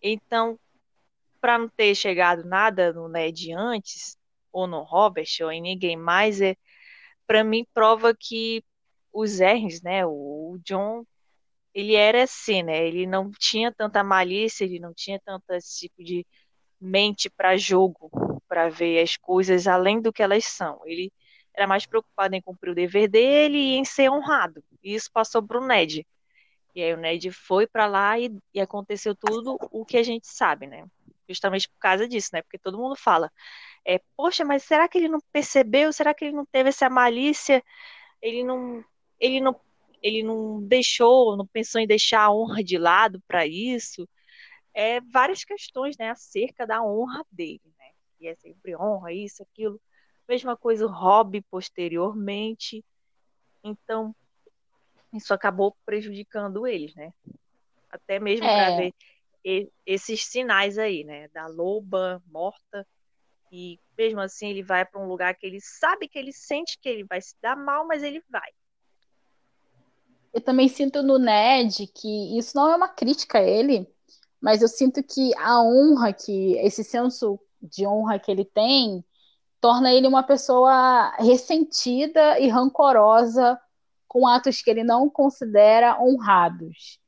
[0.01, 0.59] Então,
[1.39, 4.17] para não ter chegado nada no Ned antes,
[4.51, 6.55] ou no Robert, ou em ninguém mais, é,
[7.25, 8.63] para mim prova que
[9.17, 11.03] os R's, né, o John,
[11.73, 16.03] ele era assim, né, ele não tinha tanta malícia, ele não tinha tanto esse tipo
[16.03, 16.25] de
[16.79, 18.11] mente para jogo,
[18.47, 20.79] para ver as coisas além do que elas são.
[20.85, 21.11] Ele
[21.53, 24.63] era mais preocupado em cumprir o dever dele e em ser honrado.
[24.83, 26.05] E isso passou para o Ned.
[26.75, 30.27] E aí o Ned foi para lá e, e, aconteceu tudo o que a gente
[30.27, 30.85] sabe, né?
[31.27, 32.43] Justamente por causa disso, né?
[32.43, 33.31] Porque todo mundo fala,
[33.85, 35.91] é, poxa, mas será que ele não percebeu?
[35.91, 37.63] Será que ele não teve essa malícia?
[38.21, 38.83] Ele não,
[39.19, 39.59] ele não,
[40.01, 44.07] ele não deixou, não pensou em deixar a honra de lado para isso?
[44.73, 47.91] É várias questões, né, acerca da honra dele, né?
[48.19, 49.79] E é sempre honra isso, aquilo.
[50.27, 52.83] Mesma coisa o hobby posteriormente.
[53.63, 54.15] Então,
[55.13, 57.13] isso acabou prejudicando eles, né?
[57.89, 58.55] Até mesmo é.
[58.55, 58.93] para ver
[59.85, 61.27] esses sinais aí, né?
[61.29, 62.85] Da loba morta.
[63.51, 66.89] E mesmo assim ele vai para um lugar que ele sabe que ele sente que
[66.89, 68.51] ele vai se dar mal, mas ele vai.
[70.37, 73.89] Eu também sinto no Ned que isso não é uma crítica a ele,
[74.39, 79.03] mas eu sinto que a honra que esse senso de honra que ele tem
[79.59, 83.59] torna ele uma pessoa ressentida e rancorosa
[84.07, 86.99] com atos que ele não considera honrados.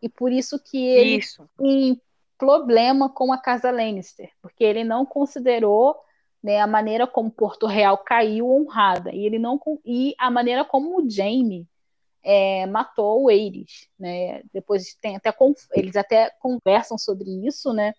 [0.00, 1.46] E por isso que ele isso.
[1.58, 2.00] tem
[2.38, 5.94] problema com a casa Lannister, porque ele não considerou
[6.42, 11.02] né, a maneira como Porto Real caiu honrada e ele não e a maneira como
[11.02, 11.68] o Jaime
[12.28, 14.42] é, matou o Ares, né?
[14.52, 15.34] Depois tem até
[15.72, 17.94] eles até conversam sobre isso, né?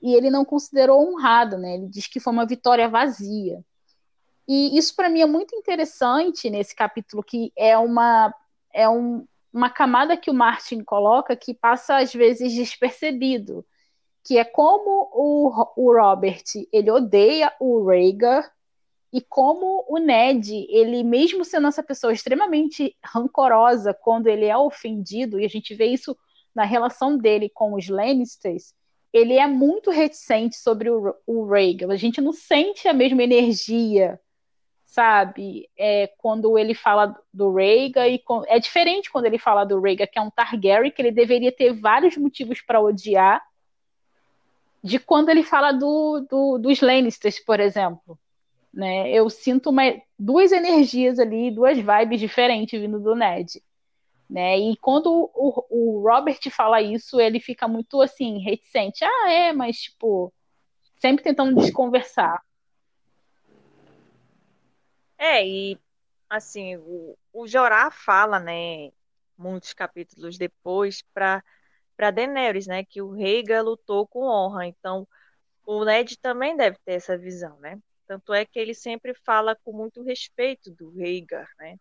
[0.00, 1.74] e ele não considerou honrado, né?
[1.74, 3.62] Ele diz que foi uma vitória vazia.
[4.46, 8.32] E isso para mim é muito interessante nesse capítulo, que é uma
[8.72, 13.66] é um, uma camada que o Martin coloca que passa às vezes despercebido,
[14.24, 18.50] que é como o, o Robert ele odeia o Rhaegar
[19.12, 25.40] e como o Ned, ele mesmo sendo essa pessoa extremamente rancorosa quando ele é ofendido,
[25.40, 26.16] e a gente vê isso
[26.54, 28.74] na relação dele com os Lannisters,
[29.12, 31.90] ele é muito reticente sobre o, o Reagan.
[31.90, 34.20] A gente não sente a mesma energia,
[34.84, 35.70] sabe?
[35.78, 38.42] É, quando ele fala do Reagan e com...
[38.46, 41.72] é diferente quando ele fala do Reagan, que é um Targaryen que ele deveria ter
[41.72, 43.42] vários motivos para odiar,
[44.84, 48.18] de quando ele fala do, do, dos Lannisters, por exemplo.
[48.78, 49.10] Né?
[49.10, 49.82] Eu sinto uma,
[50.16, 53.60] duas energias ali, duas vibes diferentes vindo do Ned.
[54.30, 54.56] Né?
[54.56, 59.04] E quando o, o Robert fala isso, ele fica muito assim, reticente.
[59.04, 60.32] Ah, é, mas tipo,
[61.00, 62.40] sempre tentando desconversar.
[65.18, 65.76] É, e
[66.30, 68.92] assim, o, o Jorá fala, né,
[69.36, 71.42] muitos capítulos depois, para
[71.96, 74.66] para Daenerys, né, que o Rhaegar lutou com honra.
[74.66, 75.04] Então,
[75.66, 77.76] o Ned também deve ter essa visão, né?
[78.08, 81.78] Tanto é que ele sempre fala com muito respeito do Rhaegar, né?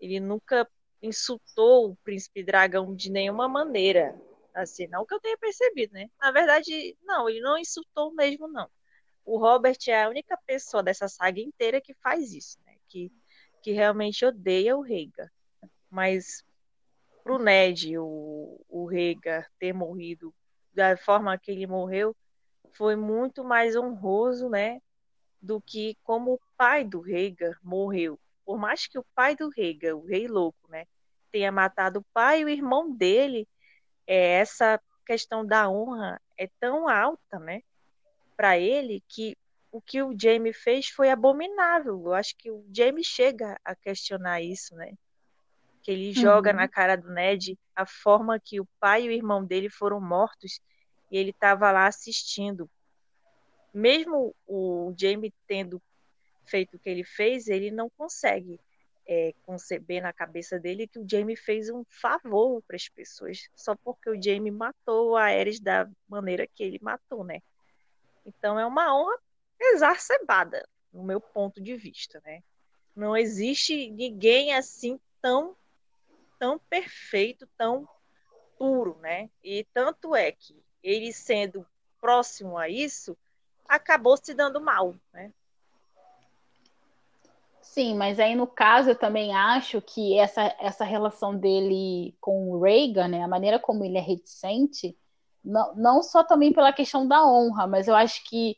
[0.00, 0.66] Ele nunca
[1.02, 4.18] insultou o príncipe dragão de nenhuma maneira.
[4.54, 6.08] Assim, não que eu tenha percebido, né?
[6.18, 8.70] Na verdade, não, ele não insultou mesmo, não.
[9.22, 12.74] O Robert é a única pessoa dessa saga inteira que faz isso, né?
[12.88, 13.12] Que,
[13.62, 15.30] que realmente odeia o Rhaegar.
[15.90, 16.42] Mas
[17.22, 20.34] pro Ned, o, o Rhaegar ter morrido
[20.72, 22.16] da forma que ele morreu
[22.72, 24.80] foi muito mais honroso, né?
[25.40, 29.96] Do que como o pai do Rhaegar morreu por mais que o pai do Rhaegar,
[29.96, 30.86] o rei louco, né,
[31.32, 33.46] tenha matado o pai e o irmão dele,
[34.06, 37.62] é, essa questão da honra é tão alta, né,
[38.36, 39.36] para ele que
[39.72, 42.00] o que o Jamie fez foi abominável.
[42.06, 44.94] Eu acho que o Jamie chega a questionar isso, né?
[45.82, 46.56] Que ele joga uhum.
[46.56, 50.60] na cara do Ned a forma que o pai e o irmão dele foram mortos
[51.10, 52.70] e ele estava lá assistindo.
[53.76, 55.82] Mesmo o Jamie tendo
[56.46, 58.58] feito o que ele fez, ele não consegue
[59.06, 63.76] é, conceber na cabeça dele que o Jamie fez um favor para as pessoas, só
[63.76, 67.42] porque o Jamie matou a Ares da maneira que ele matou, né?
[68.24, 69.18] Então é uma honra
[69.60, 72.42] exacerbada, no meu ponto de vista, né?
[72.94, 75.54] Não existe ninguém assim tão
[76.38, 77.86] tão perfeito, tão
[78.56, 79.28] puro, né?
[79.44, 81.66] E tanto é que ele sendo
[82.00, 83.14] próximo a isso,
[83.68, 85.32] acabou se dando mal, né?
[87.60, 92.60] Sim, mas aí no caso eu também acho que essa, essa relação dele com o
[92.62, 94.96] Reagan, né, a maneira como ele é reticente,
[95.44, 98.56] não, não só também pela questão da honra, mas eu acho que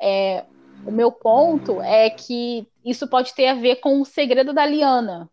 [0.00, 0.46] é,
[0.86, 5.28] o meu ponto é que isso pode ter a ver com o segredo da Liana,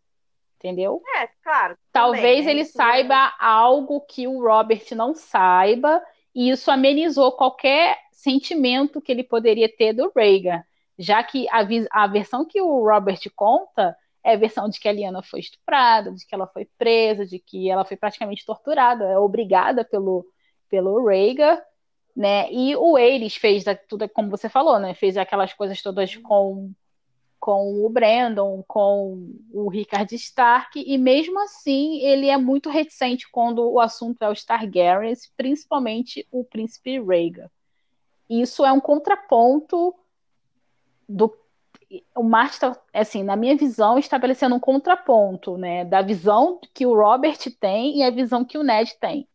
[0.57, 1.02] entendeu?
[1.15, 1.77] É, claro.
[1.91, 2.65] Talvez também, ele né?
[2.65, 6.03] saiba algo que o Robert não saiba,
[6.36, 10.62] e isso amenizou qualquer sentimento que ele poderia ter do Reagan
[10.98, 14.91] já que a, a versão que o Robert conta é a versão de que a
[14.91, 19.18] Liana foi estuprada, de que ela foi presa, de que ela foi praticamente torturada, é
[19.20, 20.26] obrigada pelo,
[20.70, 21.62] pelo Rhaegar,
[22.16, 22.52] né?
[22.52, 24.94] E o Ares fez tudo como você falou, né?
[24.95, 26.72] Fez aquelas coisas todas com
[27.46, 33.60] com o Brandon, com o Richard Stark, e mesmo assim ele é muito reticente quando
[33.72, 37.52] o assunto é os Targaryens, principalmente o príncipe Rhaegar.
[38.28, 39.94] Isso é um contraponto
[41.08, 41.38] do
[42.16, 46.96] o Martin está, assim, na minha visão, estabelecendo um contraponto, né, da visão que o
[46.96, 49.28] Robert tem e a visão que o Ned tem.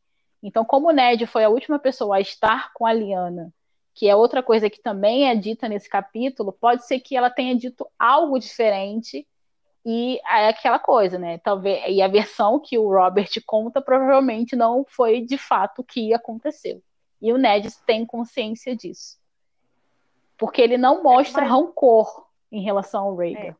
[0.42, 3.54] Então, como o Ned foi a última pessoa a estar com a Liana
[4.00, 7.54] que é outra coisa que também é dita nesse capítulo, pode ser que ela tenha
[7.54, 9.28] dito algo diferente
[9.84, 11.36] e é aquela coisa, né?
[11.36, 16.14] Talvez e a versão que o Robert conta provavelmente não foi de fato o que
[16.14, 16.82] aconteceu.
[17.20, 19.20] E o Ned tem consciência disso.
[20.38, 21.50] Porque ele não mostra Mas...
[21.50, 23.48] rancor em relação ao Rhaegar.
[23.48, 23.56] É.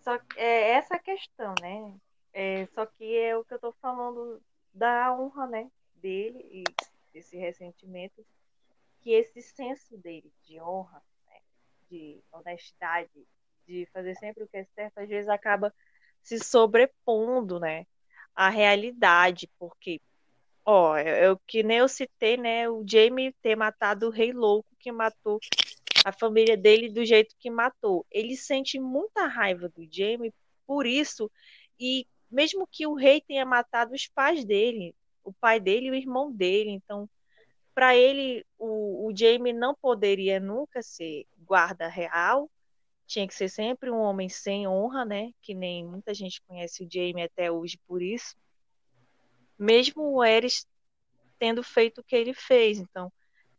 [0.00, 1.92] Só que é essa questão, né?
[2.32, 4.40] É, só que é o que eu tô falando
[4.72, 5.70] da honra, né?
[5.96, 6.64] Dele e
[7.12, 8.24] desse ressentimento
[9.06, 11.38] que esse senso dele de honra, né,
[11.88, 13.08] de honestidade,
[13.64, 15.72] de fazer sempre o que é certo, às vezes acaba
[16.20, 17.86] se sobrepondo, né,
[18.34, 20.00] à realidade, porque,
[20.64, 24.68] ó, é o que nem eu citei, né, o Jamie ter matado o rei louco
[24.76, 25.38] que matou
[26.04, 28.04] a família dele do jeito que matou.
[28.10, 30.34] Ele sente muita raiva do Jamie
[30.66, 31.30] por isso
[31.78, 35.94] e mesmo que o rei tenha matado os pais dele, o pai dele e o
[35.94, 37.08] irmão dele, então
[37.76, 42.50] para ele, o, o Jamie não poderia nunca ser guarda real,
[43.06, 45.30] tinha que ser sempre um homem sem honra, né?
[45.42, 48.34] Que nem muita gente conhece o Jamie até hoje por isso.
[49.58, 50.66] Mesmo o Eris
[51.38, 52.78] tendo feito o que ele fez.
[52.78, 53.12] Então,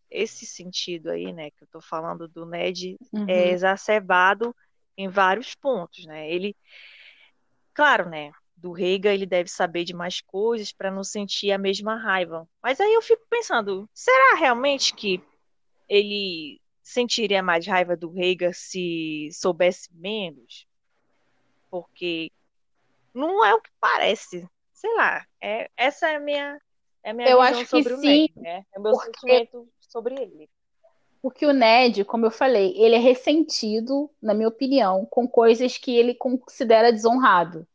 [0.10, 3.30] esse sentido aí, né, que eu tô falando do Ned, é uhum.
[3.30, 4.56] é exacerbado
[4.98, 6.28] em vários pontos, né?
[6.28, 6.56] Ele,
[7.72, 8.32] claro, né?
[8.58, 12.48] Do Reiga, ele deve saber de mais coisas para não sentir a mesma raiva.
[12.62, 15.24] Mas aí eu fico pensando, será realmente que
[15.88, 20.68] ele sentiria mais raiva do Reiga se soubesse menos?
[21.70, 22.32] Porque
[23.14, 24.48] não é o que parece.
[24.74, 26.60] Sei lá, é, essa é a minha,
[27.04, 28.66] é a minha eu acho sobre que o sim, Ned, né?
[28.74, 29.20] É o meu porque...
[29.20, 30.50] sentimento sobre ele.
[31.22, 35.96] Porque o Ned, como eu falei, ele é ressentido, na minha opinião, com coisas que
[35.96, 37.68] ele considera desonrado.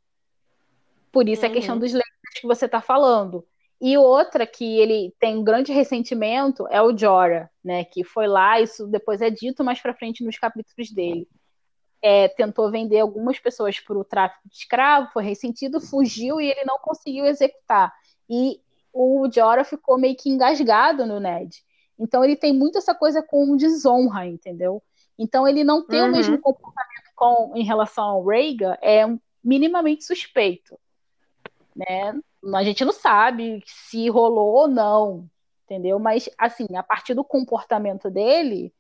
[1.13, 1.51] Por isso uhum.
[1.51, 3.47] a questão dos leitores que você está falando.
[3.81, 7.85] E outra que ele tem um grande ressentimento é o Jorah, né?
[7.85, 11.29] Que foi lá, isso depois é dito mais para frente nos capítulos dele.
[12.01, 16.65] É, tentou vender algumas pessoas para o tráfico de escravo, foi ressentido, fugiu e ele
[16.65, 17.93] não conseguiu executar.
[18.31, 18.61] E
[18.93, 21.63] o Jorah ficou meio que engasgado no Ned.
[21.99, 24.81] Então ele tem muito essa coisa com desonra, entendeu?
[25.19, 26.09] Então ele não tem uhum.
[26.09, 29.05] o mesmo comportamento com, em relação ao Rhaegar, é
[29.43, 30.79] minimamente suspeito
[31.75, 32.19] né?
[32.55, 35.29] A gente não sabe se rolou ou não,
[35.65, 35.99] entendeu?
[35.99, 38.73] Mas, assim, a partir do comportamento dele,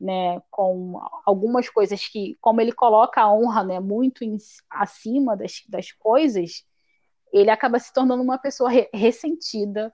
[0.00, 4.38] né, com algumas coisas que, como ele coloca a honra, né, muito em,
[4.70, 6.64] acima das, das coisas,
[7.32, 9.92] ele acaba se tornando uma pessoa re ressentida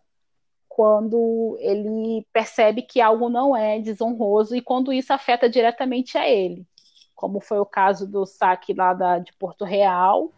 [0.69, 6.67] quando ele percebe que algo não é desonroso e quando isso afeta diretamente a ele,
[7.15, 10.33] como foi o caso do saque lá da, de Porto Real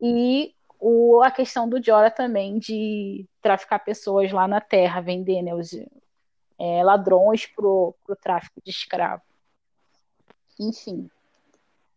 [0.00, 5.54] e o, a questão do Jora também de traficar pessoas lá na terra, vender né,
[5.54, 5.72] os
[6.58, 9.22] é, ladrões pro, pro tráfico de escravo.
[10.58, 11.10] Enfim.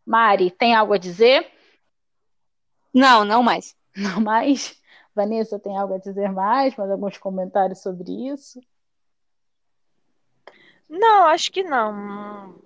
[0.06, 1.50] Mari, tem algo a dizer?
[2.94, 3.76] Não, não mais.
[3.96, 4.82] Não mais?
[5.16, 6.76] Vanessa, tem algo a dizer mais?
[6.76, 8.60] Mais alguns comentários sobre isso?
[10.90, 12.60] Não, acho que não.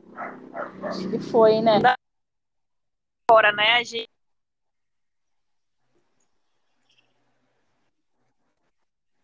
[0.83, 1.79] Acho que foi, né?
[3.29, 3.73] Agora, né?
[3.73, 4.09] A gente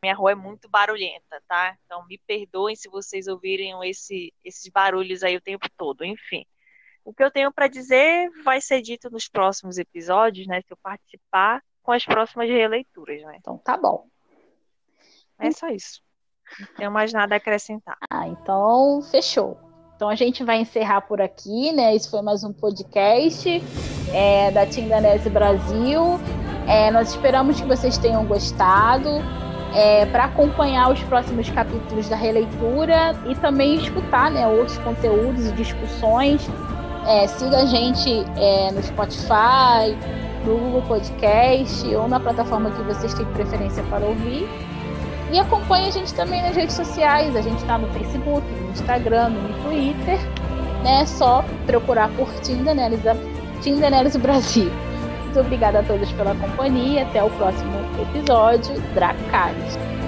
[0.03, 1.77] minha rua é muito barulhenta, tá?
[1.85, 6.03] Então me perdoem se vocês ouvirem esse, esses barulhos aí o tempo todo.
[6.03, 6.45] Enfim,
[7.05, 10.61] o que eu tenho para dizer vai ser dito nos próximos episódios, né?
[10.61, 13.37] Se eu participar com as próximas releituras, né?
[13.39, 14.05] Então tá bom.
[15.39, 16.01] É só isso.
[16.59, 17.97] Não tenho mais nada a acrescentar.
[18.09, 19.57] Ah, então fechou.
[19.95, 21.95] Então a gente vai encerrar por aqui, né?
[21.95, 23.49] Esse foi mais um podcast
[24.13, 26.01] é, da Tindanese Brasil.
[26.67, 29.42] É, nós esperamos que vocês tenham gostado
[29.73, 35.51] é, para acompanhar os próximos capítulos da releitura e também escutar né, outros conteúdos e
[35.53, 36.47] discussões.
[37.07, 39.97] É, siga a gente é, no Spotify,
[40.45, 44.47] no Google Podcast ou na plataforma que vocês têm preferência para ouvir.
[45.31, 47.35] E acompanhe a gente também nas redes sociais.
[47.35, 50.19] A gente está no Facebook, no Instagram, no Twitter.
[50.83, 51.01] Né?
[51.01, 54.71] É só procurar por Tim Daenerys Brasil.
[55.33, 57.01] Muito obrigada a todos pela companhia.
[57.01, 58.79] Até o próximo episódio.
[58.93, 60.02] Dracarys.